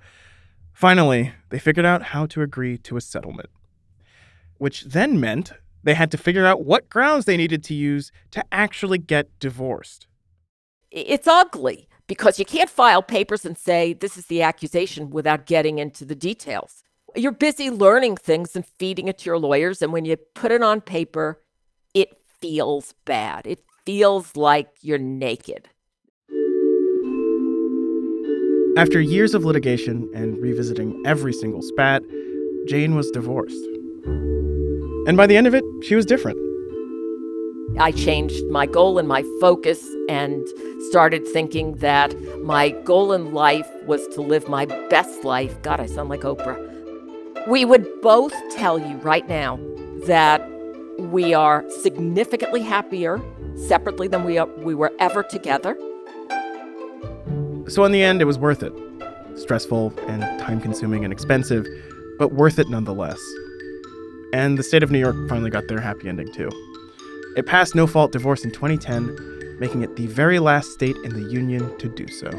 Finally, 0.72 1.32
they 1.50 1.58
figured 1.58 1.86
out 1.86 2.02
how 2.02 2.26
to 2.26 2.42
agree 2.42 2.76
to 2.78 2.96
a 2.96 3.00
settlement, 3.00 3.48
which 4.58 4.84
then 4.84 5.20
meant 5.20 5.52
they 5.84 5.94
had 5.94 6.10
to 6.10 6.18
figure 6.18 6.46
out 6.46 6.64
what 6.64 6.90
grounds 6.90 7.24
they 7.24 7.36
needed 7.36 7.62
to 7.64 7.74
use 7.74 8.10
to 8.32 8.44
actually 8.50 8.98
get 8.98 9.38
divorced. 9.38 10.06
It's 10.90 11.28
ugly 11.28 11.88
because 12.06 12.38
you 12.38 12.44
can't 12.44 12.70
file 12.70 13.02
papers 13.02 13.44
and 13.44 13.56
say 13.56 13.92
this 13.92 14.16
is 14.16 14.26
the 14.26 14.42
accusation 14.42 15.10
without 15.10 15.46
getting 15.46 15.78
into 15.78 16.04
the 16.04 16.14
details. 16.14 16.82
You're 17.16 17.30
busy 17.30 17.70
learning 17.70 18.16
things 18.16 18.56
and 18.56 18.66
feeding 18.66 19.06
it 19.06 19.18
to 19.18 19.26
your 19.26 19.38
lawyers, 19.38 19.82
and 19.82 19.92
when 19.92 20.04
you 20.04 20.16
put 20.16 20.50
it 20.50 20.62
on 20.62 20.80
paper, 20.80 21.40
it 21.94 22.18
feels 22.40 22.92
bad. 23.04 23.46
It 23.46 23.64
feels 23.86 24.34
like 24.34 24.68
you're 24.80 24.98
naked. 24.98 25.68
After 28.76 29.00
years 29.00 29.32
of 29.32 29.44
litigation 29.44 30.10
and 30.12 30.42
revisiting 30.42 31.00
every 31.06 31.32
single 31.32 31.62
spat, 31.62 32.02
Jane 32.66 32.96
was 32.96 33.08
divorced. 33.12 33.64
And 35.06 35.16
by 35.16 35.28
the 35.28 35.36
end 35.36 35.46
of 35.46 35.54
it, 35.54 35.62
she 35.84 35.94
was 35.94 36.04
different. 36.04 36.38
I 37.78 37.92
changed 37.92 38.44
my 38.50 38.66
goal 38.66 38.98
and 38.98 39.06
my 39.06 39.22
focus 39.40 39.88
and 40.08 40.44
started 40.88 41.24
thinking 41.28 41.76
that 41.76 42.12
my 42.42 42.70
goal 42.70 43.12
in 43.12 43.32
life 43.32 43.70
was 43.86 44.04
to 44.08 44.20
live 44.20 44.48
my 44.48 44.66
best 44.90 45.22
life. 45.22 45.62
God, 45.62 45.78
I 45.78 45.86
sound 45.86 46.08
like 46.08 46.22
Oprah. 46.22 46.73
We 47.46 47.66
would 47.66 47.86
both 48.00 48.32
tell 48.54 48.78
you 48.78 48.96
right 48.98 49.28
now 49.28 49.58
that 50.06 50.40
we 50.98 51.34
are 51.34 51.64
significantly 51.82 52.62
happier 52.62 53.20
separately 53.56 54.08
than 54.08 54.24
we, 54.24 54.38
are, 54.38 54.46
we 54.46 54.74
were 54.74 54.92
ever 54.98 55.22
together. 55.22 55.76
So, 57.68 57.84
in 57.84 57.92
the 57.92 58.02
end, 58.02 58.22
it 58.22 58.24
was 58.24 58.38
worth 58.38 58.62
it. 58.62 58.72
Stressful 59.36 59.92
and 60.06 60.22
time 60.40 60.60
consuming 60.60 61.04
and 61.04 61.12
expensive, 61.12 61.66
but 62.18 62.32
worth 62.32 62.58
it 62.58 62.68
nonetheless. 62.70 63.20
And 64.32 64.58
the 64.58 64.62
state 64.62 64.82
of 64.82 64.90
New 64.90 64.98
York 64.98 65.16
finally 65.28 65.50
got 65.50 65.68
their 65.68 65.80
happy 65.80 66.08
ending 66.08 66.32
too. 66.32 66.50
It 67.36 67.46
passed 67.46 67.74
no 67.74 67.86
fault 67.86 68.12
divorce 68.12 68.44
in 68.44 68.52
2010, 68.52 69.58
making 69.58 69.82
it 69.82 69.96
the 69.96 70.06
very 70.06 70.38
last 70.38 70.70
state 70.72 70.96
in 71.04 71.12
the 71.12 71.30
Union 71.30 71.76
to 71.78 71.88
do 71.88 72.08
so. 72.08 72.30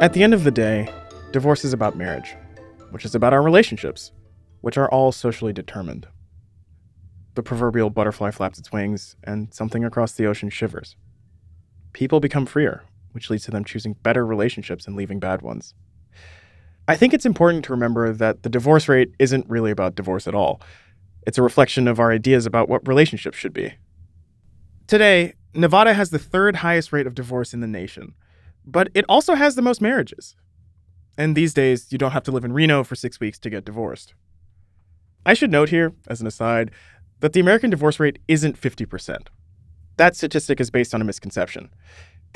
At 0.00 0.12
the 0.12 0.22
end 0.22 0.34
of 0.34 0.44
the 0.44 0.50
day, 0.50 0.92
divorce 1.32 1.64
is 1.64 1.72
about 1.72 1.96
marriage, 1.96 2.36
which 2.90 3.04
is 3.04 3.14
about 3.14 3.32
our 3.32 3.42
relationships, 3.42 4.12
which 4.60 4.76
are 4.76 4.90
all 4.90 5.12
socially 5.12 5.52
determined 5.52 6.06
the 7.36 7.42
proverbial 7.42 7.90
butterfly 7.90 8.30
flaps 8.30 8.58
its 8.58 8.72
wings, 8.72 9.14
and 9.22 9.54
something 9.54 9.84
across 9.84 10.12
the 10.12 10.26
ocean 10.26 10.50
shivers. 10.50 10.96
People 11.92 12.18
become 12.18 12.46
freer, 12.46 12.82
which 13.12 13.30
leads 13.30 13.44
to 13.44 13.50
them 13.50 13.62
choosing 13.62 13.92
better 14.02 14.26
relationships 14.26 14.86
and 14.86 14.96
leaving 14.96 15.20
bad 15.20 15.42
ones. 15.42 15.74
I 16.88 16.96
think 16.96 17.12
it's 17.12 17.26
important 17.26 17.64
to 17.66 17.72
remember 17.72 18.12
that 18.12 18.42
the 18.42 18.48
divorce 18.48 18.88
rate 18.88 19.12
isn't 19.18 19.48
really 19.48 19.70
about 19.70 19.94
divorce 19.94 20.26
at 20.26 20.34
all. 20.34 20.60
It's 21.26 21.38
a 21.38 21.42
reflection 21.42 21.86
of 21.88 22.00
our 22.00 22.10
ideas 22.10 22.46
about 22.46 22.68
what 22.68 22.88
relationships 22.88 23.36
should 23.36 23.52
be. 23.52 23.74
Today, 24.86 25.34
Nevada 25.54 25.92
has 25.92 26.10
the 26.10 26.18
third 26.18 26.56
highest 26.56 26.92
rate 26.92 27.06
of 27.06 27.14
divorce 27.14 27.52
in 27.52 27.60
the 27.60 27.66
nation, 27.66 28.14
but 28.66 28.88
it 28.94 29.04
also 29.08 29.34
has 29.34 29.54
the 29.54 29.62
most 29.62 29.80
marriages. 29.80 30.36
And 31.18 31.34
these 31.34 31.54
days, 31.54 31.90
you 31.90 31.98
don't 31.98 32.10
have 32.12 32.24
to 32.24 32.32
live 32.32 32.44
in 32.44 32.52
Reno 32.52 32.84
for 32.84 32.94
six 32.94 33.20
weeks 33.20 33.38
to 33.40 33.50
get 33.50 33.64
divorced. 33.64 34.14
I 35.24 35.34
should 35.34 35.50
note 35.50 35.70
here, 35.70 35.92
as 36.08 36.20
an 36.20 36.26
aside, 36.26 36.70
that 37.20 37.32
the 37.32 37.40
American 37.40 37.70
divorce 37.70 37.98
rate 37.98 38.18
isn't 38.28 38.60
50%. 38.60 39.28
That 39.96 40.14
statistic 40.14 40.60
is 40.60 40.70
based 40.70 40.94
on 40.94 41.00
a 41.00 41.04
misconception 41.04 41.70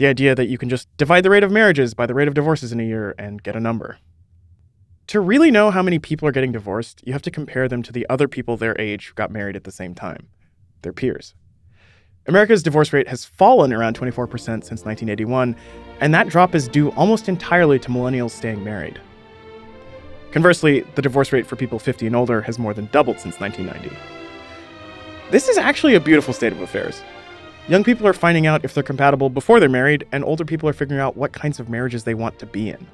the 0.00 0.06
idea 0.06 0.34
that 0.34 0.48
you 0.48 0.56
can 0.56 0.70
just 0.70 0.88
divide 0.96 1.22
the 1.22 1.28
rate 1.28 1.44
of 1.44 1.52
marriages 1.52 1.92
by 1.92 2.06
the 2.06 2.14
rate 2.14 2.26
of 2.26 2.32
divorces 2.32 2.72
in 2.72 2.80
a 2.80 2.84
year 2.84 3.14
and 3.18 3.42
get 3.42 3.54
a 3.54 3.60
number. 3.60 3.98
To 5.08 5.20
really 5.20 5.50
know 5.50 5.70
how 5.70 5.82
many 5.82 5.98
people 5.98 6.26
are 6.26 6.32
getting 6.32 6.52
divorced, 6.52 7.02
you 7.04 7.12
have 7.12 7.20
to 7.20 7.30
compare 7.30 7.68
them 7.68 7.82
to 7.82 7.92
the 7.92 8.06
other 8.08 8.26
people 8.26 8.56
their 8.56 8.80
age 8.80 9.08
who 9.08 9.14
got 9.14 9.30
married 9.30 9.56
at 9.56 9.64
the 9.64 9.70
same 9.70 9.94
time, 9.94 10.28
their 10.80 10.94
peers. 10.94 11.34
America's 12.26 12.62
divorce 12.62 12.92
rate 12.92 13.08
has 13.08 13.24
fallen 13.24 13.72
around 13.72 13.98
24% 13.98 14.28
since 14.28 14.84
1981, 14.84 15.56
and 16.00 16.14
that 16.14 16.28
drop 16.28 16.54
is 16.54 16.68
due 16.68 16.90
almost 16.90 17.28
entirely 17.28 17.78
to 17.78 17.88
millennials 17.88 18.30
staying 18.30 18.62
married. 18.62 19.00
Conversely, 20.32 20.80
the 20.94 21.02
divorce 21.02 21.32
rate 21.32 21.46
for 21.46 21.56
people 21.56 21.78
50 21.78 22.06
and 22.06 22.14
older 22.14 22.40
has 22.42 22.58
more 22.58 22.74
than 22.74 22.86
doubled 22.92 23.18
since 23.18 23.40
1990. 23.40 23.96
This 25.30 25.48
is 25.48 25.58
actually 25.58 25.94
a 25.94 26.00
beautiful 26.00 26.34
state 26.34 26.52
of 26.52 26.60
affairs. 26.60 27.02
Young 27.68 27.84
people 27.84 28.06
are 28.06 28.12
finding 28.12 28.46
out 28.46 28.64
if 28.64 28.74
they're 28.74 28.82
compatible 28.82 29.30
before 29.30 29.58
they're 29.58 29.68
married, 29.68 30.06
and 30.12 30.24
older 30.24 30.44
people 30.44 30.68
are 30.68 30.72
figuring 30.72 31.00
out 31.00 31.16
what 31.16 31.32
kinds 31.32 31.58
of 31.58 31.68
marriages 31.68 32.04
they 32.04 32.14
want 32.14 32.38
to 32.38 32.46
be 32.46 32.68
in. 32.68 32.86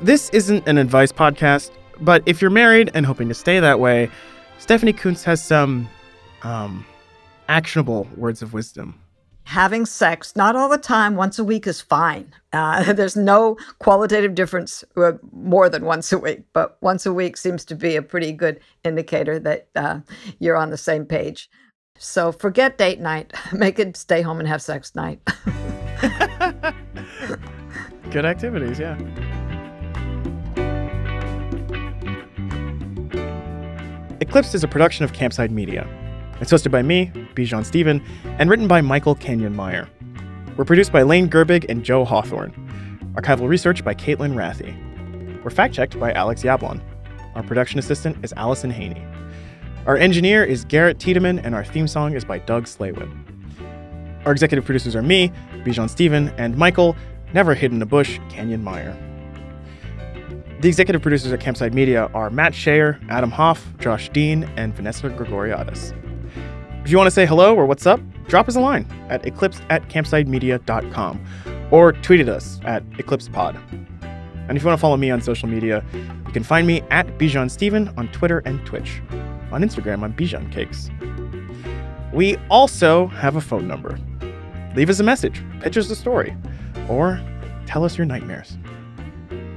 This 0.00 0.28
isn't 0.30 0.68
an 0.68 0.76
advice 0.76 1.10
podcast, 1.10 1.70
but 2.00 2.22
if 2.26 2.42
you're 2.42 2.50
married 2.50 2.90
and 2.94 3.06
hoping 3.06 3.28
to 3.28 3.34
stay 3.34 3.60
that 3.60 3.80
way, 3.80 4.10
Stephanie 4.58 4.92
Coontz 4.92 5.24
has 5.24 5.42
some 5.42 5.88
um, 6.42 6.84
actionable 7.48 8.08
words 8.16 8.42
of 8.42 8.52
wisdom. 8.52 9.00
Having 9.44 9.86
sex 9.86 10.34
not 10.34 10.56
all 10.56 10.68
the 10.68 10.76
time 10.76 11.14
once 11.14 11.38
a 11.38 11.44
week 11.44 11.68
is 11.68 11.80
fine. 11.80 12.32
Uh, 12.52 12.92
there's 12.94 13.16
no 13.16 13.56
qualitative 13.78 14.34
difference 14.34 14.82
uh, 14.96 15.12
more 15.32 15.68
than 15.68 15.84
once 15.84 16.12
a 16.12 16.18
week 16.18 16.42
but 16.52 16.76
once 16.80 17.06
a 17.06 17.12
week 17.12 17.36
seems 17.36 17.64
to 17.66 17.76
be 17.76 17.94
a 17.96 18.02
pretty 18.02 18.32
good 18.32 18.58
indicator 18.84 19.38
that 19.38 19.68
uh, 19.76 20.00
you're 20.40 20.56
on 20.56 20.70
the 20.70 20.76
same 20.76 21.04
page. 21.04 21.48
So 21.98 22.32
forget 22.32 22.76
date 22.76 23.00
night. 23.00 23.32
Make 23.52 23.78
it 23.78 23.96
stay 23.96 24.20
home 24.22 24.40
and 24.40 24.48
have 24.48 24.62
sex 24.62 24.94
night. 24.94 25.20
Good 28.10 28.24
activities 28.24 28.78
yeah. 28.78 28.98
Eclipsed 34.20 34.54
is 34.54 34.64
a 34.64 34.68
production 34.68 35.04
of 35.04 35.12
campside 35.12 35.50
media 35.50 35.86
it's 36.40 36.52
hosted 36.52 36.70
by 36.70 36.82
me, 36.82 37.10
Bijan 37.34 37.64
Stephen, 37.64 38.02
and 38.38 38.50
written 38.50 38.68
by 38.68 38.80
Michael 38.80 39.14
Kenyon 39.14 39.56
Meyer. 39.56 39.88
We're 40.56 40.64
produced 40.64 40.92
by 40.92 41.02
Lane 41.02 41.28
Gerbig 41.28 41.66
and 41.68 41.84
Joe 41.84 42.04
Hawthorne. 42.04 42.52
Archival 43.14 43.48
research 43.48 43.84
by 43.84 43.94
Caitlin 43.94 44.34
Rathy. 44.34 44.74
We're 45.42 45.50
fact 45.50 45.74
checked 45.74 45.98
by 45.98 46.12
Alex 46.12 46.42
Yablon. 46.42 46.82
Our 47.34 47.42
production 47.42 47.78
assistant 47.78 48.22
is 48.24 48.32
Allison 48.36 48.70
Haney. 48.70 49.02
Our 49.86 49.96
engineer 49.96 50.44
is 50.44 50.64
Garrett 50.64 50.98
Tiedemann, 50.98 51.38
and 51.38 51.54
our 51.54 51.64
theme 51.64 51.86
song 51.86 52.14
is 52.14 52.24
by 52.24 52.38
Doug 52.40 52.64
Slaywin. 52.64 53.10
Our 54.26 54.32
executive 54.32 54.64
producers 54.64 54.96
are 54.96 55.02
me, 55.02 55.30
Bijan 55.64 55.88
Stephen, 55.88 56.30
and 56.36 56.56
Michael, 56.58 56.96
never 57.32 57.54
hidden 57.54 57.78
in 57.78 57.82
a 57.82 57.86
bush, 57.86 58.18
Kenyon 58.28 58.64
Meyer. 58.64 58.96
The 60.60 60.68
executive 60.68 61.02
producers 61.02 61.32
at 61.32 61.40
Campside 61.40 61.74
Media 61.74 62.10
are 62.14 62.30
Matt 62.30 62.52
Shaer, 62.52 62.98
Adam 63.08 63.30
Hoff, 63.30 63.64
Josh 63.78 64.08
Dean, 64.08 64.44
and 64.56 64.74
Vanessa 64.74 65.08
Grigoriadis. 65.10 65.94
If 66.86 66.92
you 66.92 66.98
want 66.98 67.08
to 67.08 67.10
say 67.10 67.26
hello 67.26 67.56
or 67.56 67.66
what's 67.66 67.84
up, 67.84 67.98
drop 68.28 68.46
us 68.46 68.54
a 68.54 68.60
line 68.60 68.86
at 69.08 69.26
eclipse 69.26 69.60
at 69.70 69.88
campsidemedia.com 69.88 71.68
or 71.72 71.92
tweet 71.94 72.20
at 72.20 72.28
us 72.28 72.60
at 72.62 72.88
eclipsepod. 72.90 73.60
And 74.48 74.56
if 74.56 74.62
you 74.62 74.68
want 74.68 74.78
to 74.78 74.80
follow 74.80 74.96
me 74.96 75.10
on 75.10 75.20
social 75.20 75.48
media, 75.48 75.84
you 75.92 76.32
can 76.32 76.44
find 76.44 76.64
me 76.64 76.82
at 76.92 77.18
Bijan 77.18 77.50
Stephen 77.50 77.92
on 77.96 78.06
Twitter 78.12 78.38
and 78.44 78.64
Twitch. 78.64 79.02
On 79.50 79.62
Instagram, 79.62 80.04
I'm 80.04 80.14
Bijan 80.14 80.52
Cakes. 80.52 80.88
We 82.14 82.36
also 82.50 83.08
have 83.08 83.34
a 83.34 83.40
phone 83.40 83.66
number. 83.66 83.98
Leave 84.76 84.88
us 84.88 85.00
a 85.00 85.02
message, 85.02 85.42
pitch 85.58 85.76
us 85.76 85.90
a 85.90 85.96
story, 85.96 86.36
or 86.88 87.20
tell 87.66 87.84
us 87.84 87.98
your 87.98 88.06
nightmares. 88.06 88.56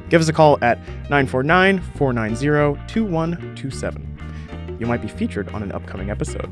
Give 0.10 0.20
us 0.20 0.30
a 0.30 0.34
call 0.34 0.58
at 0.63 0.80
949 1.12 1.80
490 1.96 2.88
2127. 2.92 4.78
You 4.80 4.88
might 4.88 5.04
be 5.04 5.08
featured 5.08 5.48
on 5.50 5.62
an 5.62 5.72
upcoming 5.74 6.10
episode. 6.10 6.52